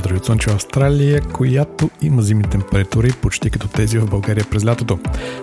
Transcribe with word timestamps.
Поздрави 0.00 0.18
от 0.18 0.26
Слънчева 0.26 0.56
Австралия, 0.56 1.22
която 1.22 1.90
има 2.02 2.22
зимни 2.22 2.44
температури 2.44 3.12
почти 3.22 3.50
като 3.50 3.68
тези 3.68 3.98
в 3.98 4.06
България 4.06 4.44
през 4.50 4.66
лятото. 4.66 4.98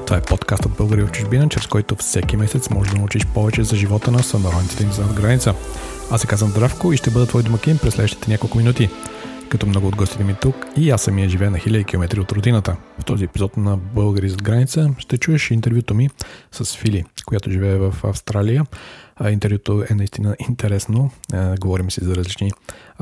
Това 0.06 0.18
е 0.18 0.22
подкаст 0.22 0.66
от 0.66 0.72
България 0.72 1.06
в 1.06 1.12
чужбина, 1.12 1.50
чрез 1.50 1.68
който 1.68 1.96
всеки 1.96 2.38
месец 2.38 2.70
можеш 2.70 2.94
да 2.94 3.00
научиш 3.00 3.26
повече 3.26 3.64
за 3.64 3.76
живота 3.76 4.12
на 4.12 4.24
сънародниците 4.24 4.86
ни 4.86 4.92
зад 4.92 5.14
граница. 5.14 5.54
Аз 6.12 6.22
се 6.22 6.28
казвам 6.28 6.50
Здравко 6.50 6.94
и 6.94 6.98
ще 6.98 7.10
бъда 7.10 7.26
твой 7.26 7.44
домакин 7.44 7.78
през 7.78 7.94
следващите 7.94 8.32
няколко 8.32 8.58
минути. 8.58 8.90
Като 9.50 9.68
много 9.68 9.88
от 9.88 9.96
гостите 9.96 10.24
ми 10.24 10.36
тук 10.42 10.56
и 10.78 10.90
аз 10.90 11.02
самия 11.02 11.30
живея 11.30 11.52
на 11.52 11.60
хиляди 11.60 11.84
километри 11.84 12.20
от 12.20 12.32
родината. 12.32 12.76
В 13.00 13.06
този 13.06 13.24
епизод 13.24 13.58
на 13.58 13.78
Българи 13.78 14.30
зад 14.30 14.44
граница 14.44 14.90
ще 14.98 15.18
чуеш 15.18 15.52
интервюто 15.52 15.94
ми 15.94 16.10
с 16.52 16.76
Фили, 16.78 17.06
която 17.28 17.52
живее 17.52 17.78
в 17.78 17.96
Австралия. 18.04 18.66
Интервюто 19.30 19.84
е 19.90 19.94
наистина 19.94 20.36
интересно. 20.50 21.12
Говорим 21.60 21.92
си 21.92 22.04
за 22.04 22.16
различни 22.16 22.52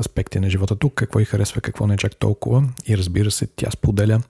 аспекти 0.00 0.40
на 0.40 0.50
живота 0.50 0.76
тук, 0.76 0.94
какво 0.94 1.20
й 1.20 1.24
харесва, 1.24 1.60
какво 1.60 1.86
не 1.86 1.94
е 1.94 1.96
чак 1.96 2.16
толкова. 2.16 2.64
И 2.86 2.98
разбира 2.98 3.30
се, 3.30 3.46
тя 3.56 3.70
споделя 3.70 4.20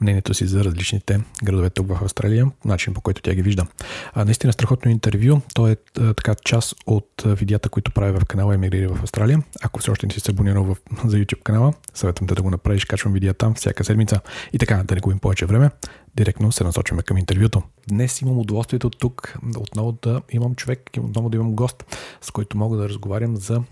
мнението 0.00 0.34
си 0.34 0.46
за 0.46 0.64
различните 0.64 1.20
градове 1.44 1.70
тук 1.70 1.88
в 1.88 1.98
Австралия, 2.02 2.46
начин 2.64 2.94
по 2.94 3.00
който 3.00 3.22
тя 3.22 3.34
ги 3.34 3.42
вижда. 3.42 3.66
А, 4.12 4.24
наистина 4.24 4.52
страхотно 4.52 4.90
интервю. 4.90 5.40
То 5.54 5.68
е 5.68 5.76
така 5.94 6.34
част 6.44 6.74
от 6.86 7.22
видеята, 7.26 7.68
които 7.68 7.92
правя 7.92 8.20
в 8.20 8.24
канала 8.24 8.54
Емигрири 8.54 8.86
в 8.86 8.98
Австралия. 9.02 9.42
Ако 9.62 9.80
все 9.80 9.90
още 9.90 10.06
не 10.06 10.12
си 10.12 10.20
се 10.20 10.30
абонирал 10.30 10.64
в, 10.64 10.76
за 11.04 11.16
YouTube 11.16 11.42
канала, 11.42 11.72
съветвам 11.94 12.28
те 12.28 12.34
да 12.34 12.42
го 12.42 12.50
направиш. 12.50 12.84
Качвам 12.84 13.12
видеа 13.12 13.34
там 13.34 13.54
всяка 13.54 13.84
седмица. 13.84 14.20
И 14.52 14.58
така, 14.58 14.82
да 14.84 14.94
не 14.94 15.00
губим 15.00 15.18
повече 15.18 15.46
време, 15.46 15.70
директно 16.16 16.52
се 16.52 16.64
насочваме 16.64 17.02
към 17.02 17.16
интервюто. 17.16 17.62
Днес 17.88 18.20
имам 18.20 18.38
удоволствието 18.38 18.90
тук 18.90 19.38
отново 19.58 19.98
да 20.02 20.22
имам 20.30 20.54
човек, 20.54 20.90
отново 20.98 21.28
да 21.28 21.36
имам 21.36 21.54
гост, 21.54 21.84
с 22.20 22.30
който 22.30 22.58
мога 22.58 22.76
да 22.76 22.88
разговарям 22.88 23.36
за 23.36 23.62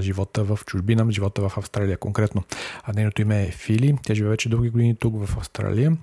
живота 0.00 0.44
в 0.44 0.58
чужбина, 0.66 1.12
живота 1.12 1.48
в 1.48 1.58
Австралия 1.58 1.98
конкретно. 1.98 2.42
А 2.82 2.92
нейното 2.92 3.22
име 3.22 3.42
е 3.42 3.50
Фили, 3.50 3.94
тя 4.04 4.14
живее 4.14 4.30
вече 4.30 4.48
дълги 4.48 4.70
години 4.70 4.96
тук 4.96 5.26
в 5.26 5.38
Австралия 5.38 5.96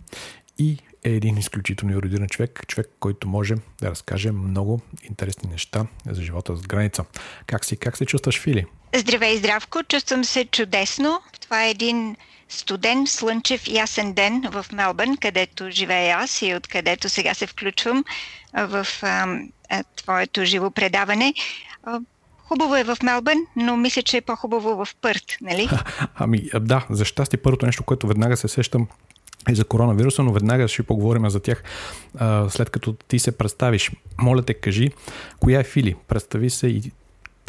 и 0.58 0.78
е 1.04 1.10
един 1.10 1.38
изключително 1.38 1.98
еродиран 1.98 2.28
човек, 2.28 2.68
човек, 2.68 2.88
който 3.00 3.28
може 3.28 3.56
да 3.82 3.90
разкаже 3.90 4.32
много 4.32 4.82
интересни 5.04 5.50
неща 5.50 5.86
за 6.10 6.22
живота 6.22 6.56
с 6.56 6.62
граница. 6.62 7.06
Как 7.48 7.66
си, 7.66 7.78
как 7.78 7.98
се 7.98 8.06
чувстваш, 8.06 8.40
Фили? 8.40 8.66
Здравей, 8.96 9.38
здравко, 9.38 9.84
чувствам 9.84 10.24
се 10.24 10.46
чудесно. 10.46 11.22
Това 11.42 11.66
е 11.66 11.70
един 11.70 12.16
студен, 12.50 13.08
слънчев, 13.08 13.68
ясен 13.68 14.14
ден 14.14 14.44
в 14.52 14.66
Мелбърн, 14.74 15.18
където 15.18 15.72
живея 15.72 16.18
аз 16.18 16.42
и 16.42 16.56
откъдето 16.56 17.10
сега 17.10 17.34
се 17.34 17.48
включвам 17.48 18.04
в 18.54 18.88
а, 19.02 19.38
а, 19.70 19.84
твоето 19.96 20.46
живо 20.46 20.72
предаване. 20.72 21.34
А, 22.50 22.54
Хубаво 22.54 22.76
е 22.76 22.84
в 22.84 22.98
Мелбърн, 23.04 23.40
но 23.56 23.78
мисля, 23.78 24.02
че 24.02 24.18
е 24.18 24.22
по-хубаво 24.22 24.86
в 24.86 24.96
Пърт, 25.02 25.38
нали? 25.42 25.70
Ами 26.16 26.50
да, 26.60 26.86
за 26.90 27.06
щастие 27.06 27.40
първото 27.40 27.66
нещо, 27.66 27.84
което 27.84 28.08
веднага 28.08 28.38
се 28.38 28.48
сещам 28.48 28.88
е 29.50 29.56
за 29.56 29.66
коронавируса, 29.66 30.24
но 30.24 30.34
веднага 30.34 30.68
ще 30.68 30.84
поговорим 30.84 31.30
за 31.30 31.40
тях 31.40 31.64
след 32.50 32.70
като 32.70 32.94
ти 32.94 33.20
се 33.20 33.38
представиш. 33.38 33.92
Моля 34.22 34.42
те, 34.42 34.54
кажи, 34.54 34.90
коя 35.40 35.60
е 35.60 35.64
Фили? 35.64 35.96
Представи 36.08 36.50
се 36.50 36.68
и 36.68 36.92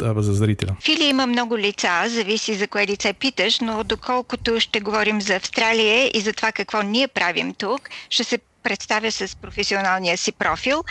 за 0.01 0.33
зрителя? 0.33 0.75
Фили 0.81 1.03
има 1.03 1.27
много 1.27 1.57
лица, 1.57 2.03
зависи 2.07 2.55
за 2.55 2.67
кое 2.67 2.87
лице 2.87 3.13
питаш, 3.13 3.59
но 3.59 3.83
доколкото 3.83 4.59
ще 4.59 4.79
говорим 4.79 5.21
за 5.21 5.35
Австралия 5.35 6.11
и 6.13 6.21
за 6.21 6.33
това 6.33 6.51
какво 6.51 6.81
ние 6.81 7.07
правим 7.07 7.53
тук, 7.53 7.89
ще 8.09 8.23
се 8.23 8.39
представя 8.63 9.11
с 9.11 9.35
професионалния 9.35 10.17
си 10.17 10.31
профил. 10.31 10.83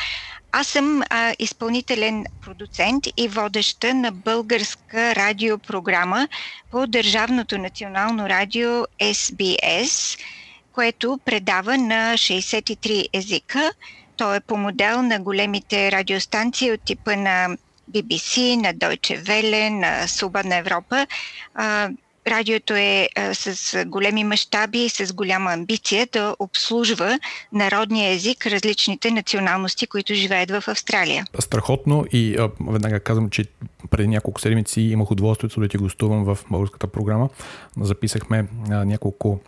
Аз 0.53 0.67
съм 0.67 1.03
а, 1.11 1.35
изпълнителен 1.39 2.25
продуцент 2.41 3.05
и 3.17 3.29
водеща 3.29 3.95
на 3.95 4.13
българска 4.13 5.15
радиопрограма 5.15 6.29
по 6.71 6.87
Държавното 6.87 7.59
национално 7.59 8.29
радио 8.29 8.69
SBS, 9.01 10.21
което 10.73 11.19
предава 11.25 11.79
на 11.79 12.15
63 12.15 13.09
езика. 13.13 13.73
То 14.17 14.35
е 14.35 14.41
по 14.41 14.57
модел 14.57 15.03
на 15.03 15.21
големите 15.21 15.93
радиостанции 15.93 16.73
от 16.73 16.85
типа 16.85 17.17
на 17.17 17.57
BBC, 17.91 18.57
на 18.57 18.75
Deutsche 18.75 19.23
Welle, 19.23 19.69
на 19.71 20.09
Свободна 20.09 20.57
Европа. 20.57 21.07
А, 21.55 21.91
радиото 22.31 22.75
е 22.75 23.09
а, 23.17 23.35
с 23.35 23.85
големи 23.87 24.25
мащаби 24.25 24.79
и 24.79 24.89
с 24.89 25.13
голяма 25.13 25.53
амбиция 25.53 26.09
да 26.13 26.37
обслужва 26.39 27.19
народния 27.53 28.13
език 28.13 28.47
различните 28.47 29.11
националности, 29.11 29.87
които 29.87 30.15
живеят 30.15 30.51
в 30.51 30.65
Австралия. 30.69 31.25
Страхотно 31.39 32.05
и 32.13 32.37
а, 32.37 32.51
веднага 32.69 33.01
казвам, 33.01 33.31
че 33.31 33.45
преди 33.91 34.09
няколко 34.09 34.41
седмици 34.41 34.81
имах 34.81 35.11
удоволствието 35.11 35.61
да 35.61 35.69
ти 35.69 35.77
гостувам 35.77 36.25
в 36.25 36.39
българската 36.51 36.87
програма. 36.87 37.29
Записахме 37.81 38.47
а, 38.71 38.85
няколко, 38.85 39.41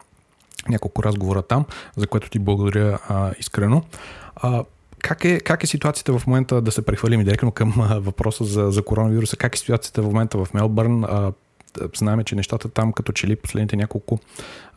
няколко 0.68 1.02
разговора 1.02 1.42
там, 1.42 1.64
за 1.96 2.06
което 2.06 2.30
ти 2.30 2.38
благодаря 2.38 2.98
а, 3.08 3.32
искрено. 3.38 3.82
А, 4.36 4.64
как 4.98 5.24
е, 5.24 5.40
как 5.40 5.64
е 5.64 5.66
ситуацията 5.66 6.18
в 6.18 6.26
момента, 6.26 6.60
да 6.60 6.72
се 6.72 6.84
прехвалим 6.84 7.24
директно 7.24 7.50
към 7.50 7.74
а, 7.80 7.98
въпроса 7.98 8.44
за, 8.44 8.70
за 8.70 8.82
коронавируса, 8.82 9.36
как 9.36 9.54
е 9.54 9.58
ситуацията 9.58 10.02
в 10.02 10.06
момента 10.06 10.44
в 10.44 10.54
Мелбърн? 10.54 11.04
А, 11.04 11.32
знаем, 11.96 12.24
че 12.24 12.34
нещата 12.34 12.68
там 12.68 12.92
като 12.92 13.12
че 13.12 13.26
ли 13.26 13.36
последните 13.36 13.76
няколко 13.76 14.18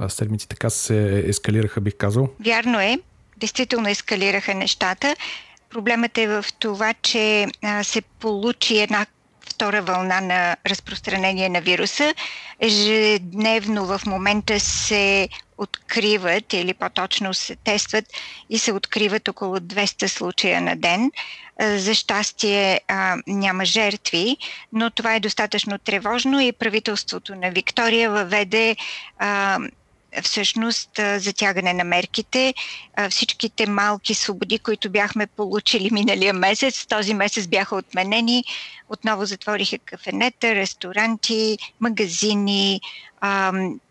седмици 0.08 0.48
така 0.48 0.70
се 0.70 1.24
ескалираха, 1.28 1.82
бих 1.82 1.98
казал. 1.98 2.30
Вярно 2.40 2.80
е, 2.80 3.00
действително 3.38 3.90
ескалираха 3.90 4.54
нещата. 4.54 5.16
Проблемът 5.70 6.18
е 6.18 6.28
в 6.28 6.46
това, 6.60 6.94
че 6.94 7.48
се 7.84 8.02
получи 8.02 8.78
една 8.78 9.06
втора 9.50 9.82
вълна 9.82 10.22
на 10.22 10.58
разпространение 10.68 11.50
на 11.50 11.62
вируса. 11.62 12.14
Ежедневно 12.60 13.86
в 13.86 14.02
момента 14.06 14.60
се 14.60 15.30
откриват 15.58 16.54
или 16.54 16.74
по-точно 16.74 17.34
се 17.34 17.56
тестват 17.56 18.06
и 18.50 18.60
се 18.60 18.74
откриват 18.74 19.28
около 19.28 19.56
200 19.56 20.08
случая 20.08 20.62
на 20.62 20.76
ден. 20.76 21.12
За 21.62 21.94
щастие 21.94 22.82
няма 23.28 23.66
жертви, 23.66 24.38
но 24.74 24.90
това 24.90 25.16
е 25.16 25.20
достатъчно 25.20 25.78
тревожно 25.78 26.42
и 26.42 26.52
правителството 26.52 27.36
на 27.36 27.50
Виктория 27.50 28.10
въведе 28.10 28.76
всъщност 30.24 30.90
затягане 31.18 31.74
на 31.74 31.84
мерките. 31.84 32.54
Всичките 33.10 33.70
малки 33.70 34.14
свободи, 34.14 34.60
които 34.60 34.90
бяхме 34.90 35.28
получили 35.28 35.90
миналия 35.92 36.34
месец, 36.34 36.86
този 36.86 37.14
месец 37.14 37.48
бяха 37.48 37.76
отменени. 37.76 38.44
Отново 38.90 39.26
затвориха 39.26 39.78
кафенета, 39.78 40.56
ресторанти, 40.56 41.58
магазини. 41.82 42.82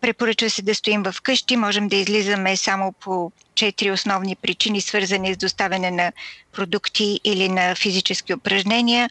Препоръчва 0.00 0.50
се 0.50 0.62
да 0.62 0.74
стоим 0.74 1.02
в 1.02 1.14
къщи. 1.22 1.56
Можем 1.56 1.88
да 1.88 1.96
излизаме 1.96 2.56
само 2.56 2.92
по 2.92 3.32
четири 3.54 3.90
основни 3.90 4.36
причини, 4.36 4.80
свързани 4.80 5.34
с 5.34 5.36
доставяне 5.36 5.90
на 5.90 6.12
продукти 6.52 7.20
или 7.24 7.48
на 7.48 7.74
физически 7.74 8.34
упражнения 8.34 9.10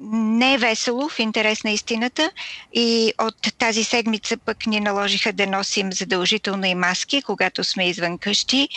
не 0.00 0.54
е 0.54 0.58
весело 0.58 1.08
в 1.08 1.18
интерес 1.18 1.64
на 1.64 1.70
истината. 1.70 2.30
И 2.72 3.12
от 3.18 3.58
тази 3.58 3.84
седмица 3.84 4.36
пък 4.36 4.66
ни 4.66 4.80
наложиха 4.80 5.32
да 5.32 5.46
носим 5.46 5.92
задължително 5.92 6.66
и 6.66 6.74
маски, 6.74 7.22
когато 7.22 7.64
сме 7.64 7.88
извън 7.88 8.18
къщи, 8.18 8.68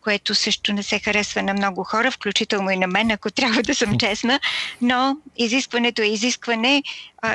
което 0.00 0.34
също 0.34 0.72
не 0.72 0.82
се 0.82 0.98
харесва 0.98 1.42
на 1.42 1.54
много 1.54 1.84
хора, 1.84 2.10
включително 2.10 2.70
и 2.70 2.76
на 2.76 2.86
мен, 2.86 3.10
ако 3.10 3.30
трябва 3.30 3.62
да 3.62 3.74
съм 3.74 3.98
честна, 3.98 4.40
но 4.82 5.16
изискването 5.36 6.02
е 6.02 6.06
изискване. 6.06 6.82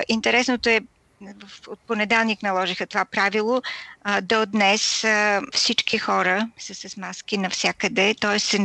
интересното 0.09 0.69
е 0.69 0.81
от 1.67 1.79
понеделник 1.87 2.43
наложиха 2.43 2.87
това 2.87 3.05
правило. 3.05 3.61
До 4.21 4.45
днес 4.45 5.05
всички 5.53 5.97
хора 5.97 6.49
са 6.59 6.75
с 6.75 6.97
маски 6.97 7.37
навсякъде, 7.37 8.15
т.е. 8.21 8.39
се 8.39 8.59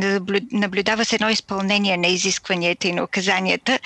наблюдава 0.51 1.05
с 1.05 1.13
едно 1.13 1.29
изпълнение 1.29 1.97
на 1.97 2.07
изискванията 2.07 2.87
и 2.87 2.93
на 2.93 3.03
указанията. 3.03 3.79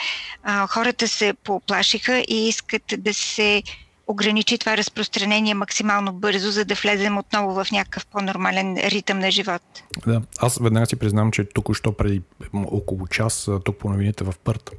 Хората 0.70 1.08
се 1.08 1.34
поплашиха 1.34 2.24
и 2.28 2.48
искат 2.48 2.84
да 2.98 3.14
се 3.14 3.64
ограничи 4.08 4.58
това 4.58 4.78
разпространение 4.78 5.54
максимално 5.54 6.14
бързо, 6.14 6.52
за 6.52 6.66
да 6.66 6.75
влезем 6.75 7.18
отново 7.18 7.64
в 7.64 7.72
някакъв 7.72 8.06
по-нормален 8.06 8.78
ритъм 8.78 9.20
на 9.20 9.31
живот. 9.31 9.62
Да, 10.08 10.22
аз 10.40 10.58
веднага 10.58 10.86
си 10.86 10.96
признам, 10.96 11.31
че 11.31 11.44
току-що 11.44 11.94
преди 11.94 12.22
около 12.54 13.08
час 13.08 13.50
тук 13.66 13.78
по 13.78 13.90
новините 13.90 14.24
в 14.24 14.34
Пърт 14.44 14.72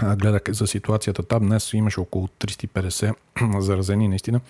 гледах 0.00 0.42
за 0.48 0.66
ситуацията 0.66 1.22
там. 1.22 1.46
Днес 1.46 1.72
имаше 1.72 2.00
около 2.00 2.28
350 2.40 3.14
заразени 3.60 4.08
наистина. 4.08 4.40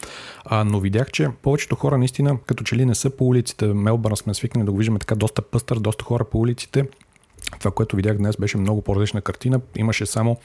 А, 0.44 0.64
но 0.64 0.80
видях, 0.80 1.10
че 1.10 1.28
повечето 1.42 1.76
хора 1.76 1.98
наистина 1.98 2.38
като 2.46 2.64
че 2.64 2.76
ли 2.76 2.84
не 2.84 2.94
са 2.94 3.10
по 3.10 3.26
улиците. 3.26 3.66
Мелбърн 3.66 4.16
сме 4.16 4.34
свикнали 4.34 4.66
да 4.66 4.72
го 4.72 4.78
виждаме 4.78 4.98
така 4.98 5.14
доста 5.14 5.42
пъстър, 5.42 5.78
доста 5.78 6.04
хора 6.04 6.24
по 6.24 6.38
улиците. 6.38 6.86
Това, 7.58 7.70
което 7.70 7.96
видях 7.96 8.16
днес, 8.16 8.36
беше 8.36 8.58
много 8.58 8.82
по-различна 8.82 9.20
картина. 9.20 9.60
Имаше 9.76 10.06
само 10.06 10.36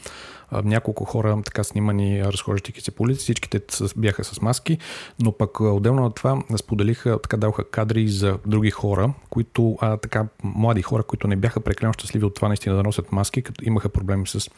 няколко 0.52 1.06
хора 1.06 1.42
така 1.46 1.64
снимани, 1.64 2.24
разхождайки 2.24 2.82
се 2.82 2.92
по 2.92 3.04
улици, 3.04 3.20
всичките 3.20 3.62
бяха 3.98 4.24
с 4.24 4.42
маски, 4.42 4.78
но 5.20 5.32
пък 5.32 5.60
отделно 5.60 6.02
на 6.02 6.12
това 6.12 6.44
споделиха, 6.58 7.22
така 7.22 7.38
даваха 7.38 7.70
кадри 7.70 8.08
за 8.08 8.38
други 8.46 8.72
хора, 8.72 9.14
които, 9.30 9.78
а, 9.82 9.98
така, 9.98 10.26
млади 10.44 10.82
хора, 10.82 11.04
които 11.04 11.28
не 11.28 11.36
бяха 11.36 11.60
прекалено 11.60 11.94
щастливи 11.94 12.26
от 12.26 12.36
това 12.36 12.48
наистина 12.48 12.76
да 12.76 12.84
носят 12.84 13.12
маски, 13.12 13.42
като 13.42 13.64
имаха 13.66 13.90
проблеми 13.90 14.28
с, 14.28 14.50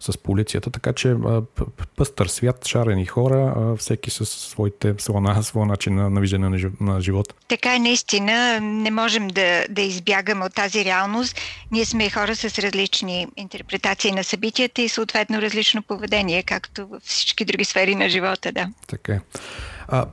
с 0.00 0.18
полицията, 0.18 0.70
така 0.70 0.92
че 0.92 1.16
пъстър 1.96 2.26
свят, 2.26 2.66
шарени 2.66 3.06
хора, 3.06 3.74
всеки 3.78 4.10
с 4.10 4.26
своите, 4.26 4.94
своя, 4.98 5.42
своя 5.42 5.66
начин 5.66 5.94
на, 5.94 6.10
на 6.10 6.20
виждане 6.20 6.48
на, 6.48 6.70
на 6.80 7.00
живота. 7.00 7.34
Така 7.48 7.76
е 7.76 7.78
наистина, 7.78 8.60
не 8.60 8.90
можем 8.90 9.28
да, 9.28 9.66
да 9.70 9.82
избягаме 9.82 10.44
от 10.44 10.54
тази 10.54 10.84
реалност. 10.84 11.40
Ние 11.70 11.84
сме 11.84 12.10
хора 12.10 12.36
с 12.36 12.58
различни 12.58 13.26
интерпретации 13.36 14.12
на 14.12 14.24
събитията 14.24 14.82
и 14.82 14.88
съответно 14.88 15.33
различно 15.42 15.82
поведение, 15.82 16.42
както 16.42 16.86
във 16.86 17.02
всички 17.02 17.44
други 17.44 17.64
сфери 17.64 17.94
на 17.94 18.08
живота, 18.08 18.52
да. 18.52 18.68
Така 18.86 19.12
е. 19.12 19.20
А, 19.88 20.06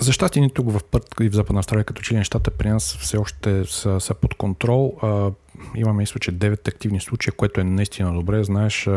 за 0.00 0.12
щастие 0.12 0.42
ни 0.42 0.50
тук 0.50 0.72
в 0.72 0.80
Пърт 0.90 1.14
и 1.20 1.28
в 1.28 1.34
Западна 1.34 1.58
Австралия, 1.58 1.84
като 1.84 2.02
че 2.02 2.14
нещата 2.14 2.50
при 2.50 2.68
нас 2.68 2.96
все 2.96 3.16
още 3.16 3.64
са, 3.64 4.00
са 4.00 4.14
под 4.14 4.34
контрол. 4.34 4.96
А, 5.02 5.30
имаме 5.74 5.98
мисля, 5.98 6.20
че 6.20 6.32
9 6.32 6.68
активни 6.68 7.00
случая, 7.00 7.34
което 7.34 7.60
е 7.60 7.64
наистина 7.64 8.12
добре. 8.12 8.44
Знаеш, 8.44 8.88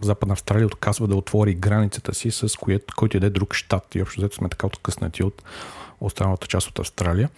Западна 0.00 0.32
Австралия 0.32 0.66
отказва 0.66 1.08
да 1.08 1.16
отвори 1.16 1.54
границата 1.54 2.14
си 2.14 2.30
с 2.30 2.56
който 2.96 3.16
иде 3.16 3.30
друг 3.30 3.54
щат. 3.54 3.94
И 3.94 4.02
общо 4.02 4.20
взето 4.20 4.36
сме 4.36 4.48
така 4.48 4.66
откъснати 4.66 5.22
от 5.22 5.42
останалата 6.00 6.46
част 6.46 6.68
от 6.68 6.78
Австралия. 6.78 7.28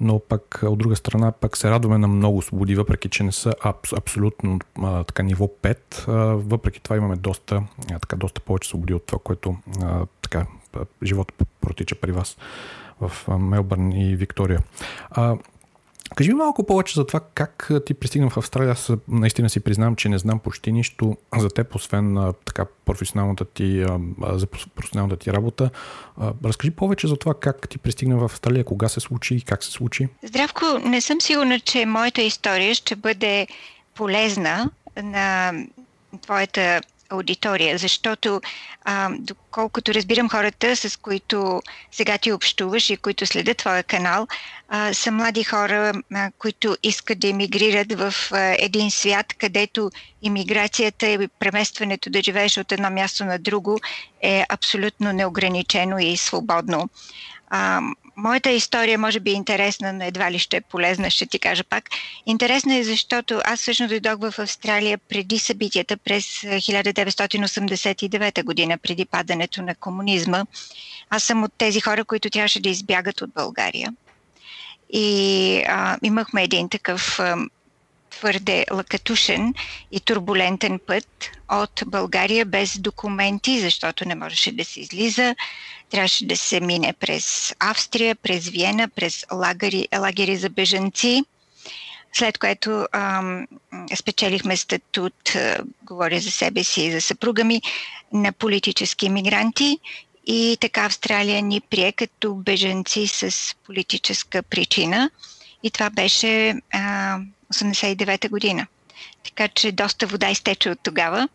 Но 0.00 0.18
пък 0.18 0.60
от 0.62 0.78
друга 0.78 0.96
страна 0.96 1.32
пък 1.32 1.56
се 1.56 1.70
радваме 1.70 1.98
на 1.98 2.08
много 2.08 2.42
свободи, 2.42 2.74
въпреки 2.74 3.08
че 3.08 3.22
не 3.22 3.32
са 3.32 3.52
аб, 3.60 3.86
абсолютно 3.96 4.58
а, 4.82 5.04
така 5.04 5.22
ниво 5.22 5.46
5. 5.62 6.08
А, 6.08 6.12
въпреки 6.34 6.80
това 6.80 6.96
имаме 6.96 7.16
доста, 7.16 7.62
а, 7.92 7.98
така, 7.98 8.16
доста 8.16 8.40
повече 8.40 8.68
свободи 8.68 8.94
от 8.94 9.06
това, 9.06 9.18
което 9.24 9.56
а, 9.82 10.06
така, 10.22 10.46
живота 11.02 11.34
протича 11.60 11.94
при 11.94 12.12
вас 12.12 12.36
в 13.00 13.38
Мелбърн 13.38 13.92
и 13.92 14.16
Виктория. 14.16 14.62
А, 15.10 15.36
Кажи 16.16 16.30
ми 16.30 16.34
малко 16.34 16.66
повече 16.66 16.94
за 16.94 17.06
това 17.06 17.20
как 17.34 17.70
ти 17.86 17.94
пристигна 17.94 18.30
в 18.30 18.36
Австралия. 18.36 18.72
Аз 18.72 18.92
наистина 19.08 19.50
си 19.50 19.60
признавам, 19.60 19.96
че 19.96 20.08
не 20.08 20.18
знам 20.18 20.38
почти 20.38 20.72
нищо 20.72 21.16
за 21.38 21.48
теб, 21.48 21.74
освен 21.74 22.32
така 22.44 22.64
професионалната 22.84 23.44
ти, 23.44 23.86
за 24.32 24.46
професионалната 24.46 25.16
ти 25.16 25.32
работа. 25.32 25.70
Разкажи 26.44 26.70
повече 26.70 27.08
за 27.08 27.16
това 27.16 27.34
как 27.34 27.68
ти 27.68 27.78
пристигна 27.78 28.16
в 28.18 28.24
Австралия, 28.24 28.64
кога 28.64 28.88
се 28.88 29.00
случи 29.00 29.34
и 29.34 29.40
как 29.40 29.64
се 29.64 29.70
случи. 29.70 30.08
Здравко, 30.22 30.64
не 30.84 31.00
съм 31.00 31.20
сигурна, 31.20 31.60
че 31.60 31.86
моята 31.86 32.22
история 32.22 32.74
ще 32.74 32.96
бъде 32.96 33.46
полезна 33.94 34.70
на 35.02 35.52
твоята 36.22 36.80
аудитория, 37.10 37.78
защото 37.78 38.40
а, 38.84 39.10
доколкото 39.18 39.94
разбирам 39.94 40.28
хората, 40.28 40.76
с 40.76 40.96
които 40.96 41.62
сега 41.92 42.18
ти 42.18 42.32
общуваш 42.32 42.90
и 42.90 42.96
които 42.96 43.26
следят 43.26 43.56
твоя 43.56 43.82
канал, 43.82 44.26
а, 44.68 44.94
са 44.94 45.10
млади 45.10 45.44
хора, 45.44 45.92
а, 46.14 46.30
които 46.38 46.76
искат 46.82 47.20
да 47.20 47.28
емигрират 47.28 47.92
в 47.92 48.14
а, 48.32 48.56
един 48.58 48.90
свят, 48.90 49.26
където 49.38 49.90
иммиграцията 50.22 51.06
и 51.06 51.28
преместването 51.28 52.10
да 52.10 52.22
живееш 52.22 52.58
от 52.58 52.72
едно 52.72 52.90
място 52.90 53.24
на 53.24 53.38
друго 53.38 53.78
е 54.22 54.44
абсолютно 54.48 55.12
неограничено 55.12 55.98
и 55.98 56.16
свободно. 56.16 56.88
А, 57.50 57.80
моята 58.20 58.50
история 58.50 58.98
може 58.98 59.20
би 59.20 59.30
е 59.30 59.34
интересна, 59.34 59.92
но 59.92 60.04
едва 60.04 60.30
ли 60.30 60.38
ще 60.38 60.56
е 60.56 60.60
полезна, 60.60 61.10
ще 61.10 61.26
ти 61.26 61.38
кажа 61.38 61.64
пак. 61.64 61.84
Интересна 62.26 62.76
е, 62.76 62.82
защото 62.82 63.40
аз 63.44 63.60
всъщност 63.60 63.90
дойдох 63.90 64.30
в 64.30 64.38
Австралия 64.38 64.98
преди 64.98 65.38
събитията 65.38 65.96
през 65.96 66.24
1989 66.24 68.44
година, 68.44 68.78
преди 68.78 69.04
падането 69.04 69.62
на 69.62 69.74
комунизма. 69.74 70.44
Аз 71.10 71.22
съм 71.22 71.42
от 71.42 71.52
тези 71.58 71.80
хора, 71.80 72.04
които 72.04 72.30
трябваше 72.30 72.60
да 72.60 72.68
избягат 72.68 73.20
от 73.20 73.30
България. 73.34 73.94
И 74.92 75.64
а, 75.68 75.98
имахме 76.02 76.42
един 76.42 76.68
такъв 76.68 77.20
а, 77.20 77.36
твърде 78.20 78.66
лакатушен 78.72 79.54
и 79.92 80.00
турбулентен 80.00 80.80
път 80.86 81.30
от 81.48 81.82
България 81.86 82.44
без 82.44 82.78
документи, 82.78 83.60
защото 83.60 84.08
не 84.08 84.14
можеше 84.14 84.52
да 84.52 84.64
се 84.64 84.80
излиза. 84.80 85.34
Трябваше 85.90 86.26
да 86.26 86.36
се 86.36 86.60
мине 86.60 86.92
през 86.92 87.54
Австрия, 87.58 88.14
през 88.14 88.48
Виена, 88.48 88.88
през 88.88 89.26
лагери, 89.32 89.88
лагери 89.98 90.36
за 90.36 90.50
бежанци, 90.50 91.24
след 92.12 92.38
което 92.38 92.86
ам, 92.92 93.46
спечелихме 93.96 94.56
статут, 94.56 95.34
а, 95.34 95.58
говоря 95.82 96.20
за 96.20 96.30
себе 96.30 96.64
си 96.64 96.82
и 96.82 96.92
за 96.92 97.00
съпруга 97.00 97.44
ми, 97.44 97.62
на 98.12 98.32
политически 98.32 99.06
иммигранти 99.06 99.78
и 100.26 100.56
така 100.60 100.84
Австралия 100.84 101.42
ни 101.42 101.60
прие 101.60 101.92
като 101.92 102.34
бежанци 102.34 103.06
с 103.06 103.54
политическа 103.66 104.42
причина. 104.42 105.10
И 105.62 105.70
това 105.70 105.90
беше 105.90 106.54
а, 106.72 107.18
89-та 107.54 108.28
година. 108.28 108.66
Така 109.24 109.48
че 109.48 109.72
доста 109.72 110.06
вода 110.06 110.30
изтече 110.30 110.70
от 110.70 110.78
тогава. 110.82 111.28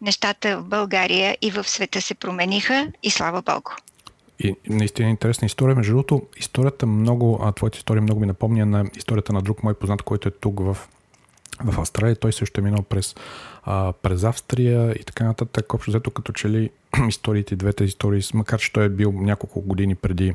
Нещата 0.00 0.58
в 0.58 0.64
България 0.64 1.36
и 1.42 1.50
в 1.50 1.68
света 1.68 2.02
се 2.02 2.14
промениха 2.14 2.92
и 3.02 3.10
слава 3.10 3.42
Богу. 3.42 3.70
И 4.40 4.54
наистина 4.68 5.10
интересна 5.10 5.46
история. 5.46 5.76
Между 5.76 5.92
другото, 5.92 6.22
историята 6.36 6.86
много, 6.86 7.40
а 7.42 7.52
твоята 7.52 7.78
история 7.78 8.02
много 8.02 8.20
ми 8.20 8.26
напомня 8.26 8.66
на 8.66 8.84
историята 8.96 9.32
на 9.32 9.42
друг 9.42 9.62
мой 9.62 9.74
познат, 9.74 10.02
който 10.02 10.28
е 10.28 10.30
тук 10.30 10.60
в, 10.60 10.76
в 11.64 11.80
Австралия. 11.80 12.16
Той 12.16 12.32
също 12.32 12.60
е 12.60 12.64
минал 12.64 12.82
през, 12.82 13.14
а, 13.64 13.92
през 13.92 14.24
Австрия 14.24 14.92
и 14.92 15.04
така 15.04 15.24
нататък. 15.24 15.74
Общо 15.74 15.90
взето 15.90 16.10
като 16.10 16.32
че 16.32 16.48
ли 16.48 16.70
историите, 17.08 17.56
двете 17.56 17.84
истории, 17.84 18.22
макар 18.34 18.60
че 18.60 18.72
той 18.72 18.84
е 18.84 18.88
бил 18.88 19.12
няколко 19.12 19.60
години 19.60 19.94
преди, 19.94 20.34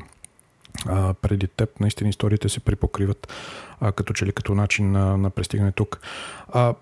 а, 0.86 1.14
преди 1.14 1.46
теб, 1.46 1.80
наистина 1.80 2.10
историите 2.10 2.48
се 2.48 2.60
припокриват 2.60 3.32
а, 3.80 3.92
като 3.92 4.12
че 4.12 4.26
ли 4.26 4.32
като 4.32 4.54
начин 4.54 4.92
на, 4.92 5.16
на 5.16 5.30
пристигане 5.30 5.72
тук. 5.72 6.00
А, 6.48 6.74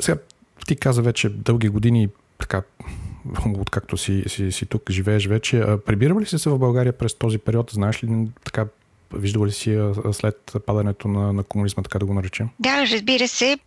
сега 0.00 0.18
ти 0.66 0.76
каза 0.76 1.02
вече 1.02 1.28
дълги 1.28 1.68
години 1.68 2.08
така 2.38 2.62
откакто 3.58 3.96
си, 3.96 4.24
си, 4.26 4.52
си 4.52 4.66
тук 4.66 4.90
живееш 4.90 5.26
вече. 5.26 5.64
Прибирал 5.86 6.20
ли 6.20 6.26
си 6.26 6.38
се 6.38 6.50
в 6.50 6.58
България 6.58 6.92
през 6.92 7.14
този 7.14 7.38
период? 7.38 7.70
Знаеш 7.70 8.04
ли 8.04 8.28
така 8.44 8.66
Виждала 9.14 9.46
ли 9.46 9.52
си 9.52 9.78
след 10.12 10.56
падането 10.66 11.08
на, 11.08 11.32
на 11.32 11.42
комунизма, 11.42 11.82
така 11.82 11.98
да 11.98 12.06
го 12.06 12.14
наречем? 12.14 12.48
Да, 12.58 12.86
разбира 12.92 13.28
се. 13.28 13.58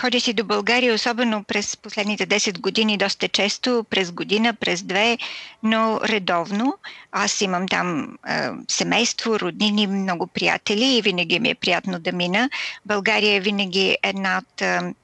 Ходя 0.00 0.20
си 0.20 0.32
до 0.32 0.44
България, 0.44 0.94
особено 0.94 1.44
през 1.44 1.76
последните 1.76 2.26
10 2.26 2.60
години, 2.60 2.96
доста 2.96 3.28
често, 3.28 3.84
през 3.90 4.12
година, 4.12 4.54
през 4.54 4.82
две, 4.82 5.18
но 5.62 6.00
редовно. 6.04 6.78
Аз 7.12 7.40
имам 7.40 7.68
там 7.68 8.18
е, 8.28 8.48
семейство, 8.68 9.40
роднини, 9.40 9.86
много 9.86 10.26
приятели 10.26 10.84
и 10.84 11.02
винаги 11.02 11.40
ми 11.40 11.50
е 11.50 11.54
приятно 11.54 11.98
да 11.98 12.12
мина. 12.12 12.50
България 12.86 13.34
е 13.36 13.40
винаги 13.40 13.96
една 14.02 14.38
от 14.38 14.62
е, 14.62 14.94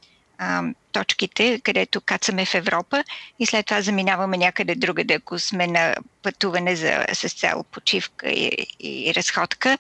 точките, 0.93 1.61
където 1.61 2.01
кацаме 2.01 2.45
в 2.45 2.55
Европа 2.55 3.05
и 3.39 3.47
след 3.47 3.67
това 3.67 3.81
заминаваме 3.81 4.37
някъде 4.37 4.75
другаде, 4.75 5.15
ако 5.15 5.39
сме 5.39 5.67
на 5.67 5.95
пътуване 6.23 6.77
за, 6.77 7.07
с 7.13 7.29
цел 7.29 7.65
почивка 7.73 8.31
и, 8.31 8.67
и 8.81 9.15
разходка. 9.15 9.79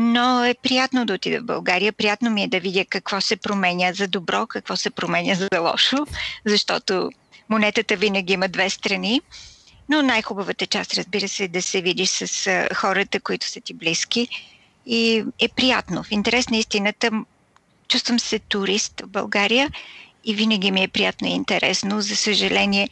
Но 0.00 0.44
е 0.44 0.54
приятно 0.54 1.06
да 1.06 1.14
отида 1.14 1.40
в 1.40 1.44
България. 1.44 1.92
Приятно 1.92 2.30
ми 2.30 2.42
е 2.42 2.48
да 2.48 2.60
видя 2.60 2.84
какво 2.84 3.20
се 3.20 3.36
променя 3.36 3.92
за 3.92 4.08
добро, 4.08 4.46
какво 4.46 4.76
се 4.76 4.90
променя 4.90 5.34
за 5.34 5.48
лошо, 5.60 6.06
защото 6.44 7.10
монетата 7.48 7.96
винаги 7.96 8.32
има 8.32 8.48
две 8.48 8.70
страни. 8.70 9.20
Но 9.88 10.02
най-хубавата 10.02 10.66
част, 10.66 10.94
разбира 10.94 11.28
се, 11.28 11.44
е 11.44 11.48
да 11.48 11.62
се 11.62 11.80
видиш 11.80 12.08
с 12.08 12.68
хората, 12.74 13.20
които 13.20 13.46
са 13.46 13.60
ти 13.60 13.74
близки. 13.74 14.28
И 14.86 15.24
е 15.38 15.48
приятно. 15.48 16.02
В 16.02 16.12
интерес 16.12 16.48
на 16.48 16.56
истината, 16.56 17.10
чувствам 17.88 18.18
се 18.18 18.38
турист 18.38 19.00
в 19.00 19.06
България 19.06 19.70
и 20.24 20.34
винаги 20.34 20.70
ми 20.70 20.82
е 20.82 20.88
приятно 20.88 21.28
и 21.28 21.30
интересно. 21.30 22.00
За 22.00 22.16
съжаление, 22.16 22.88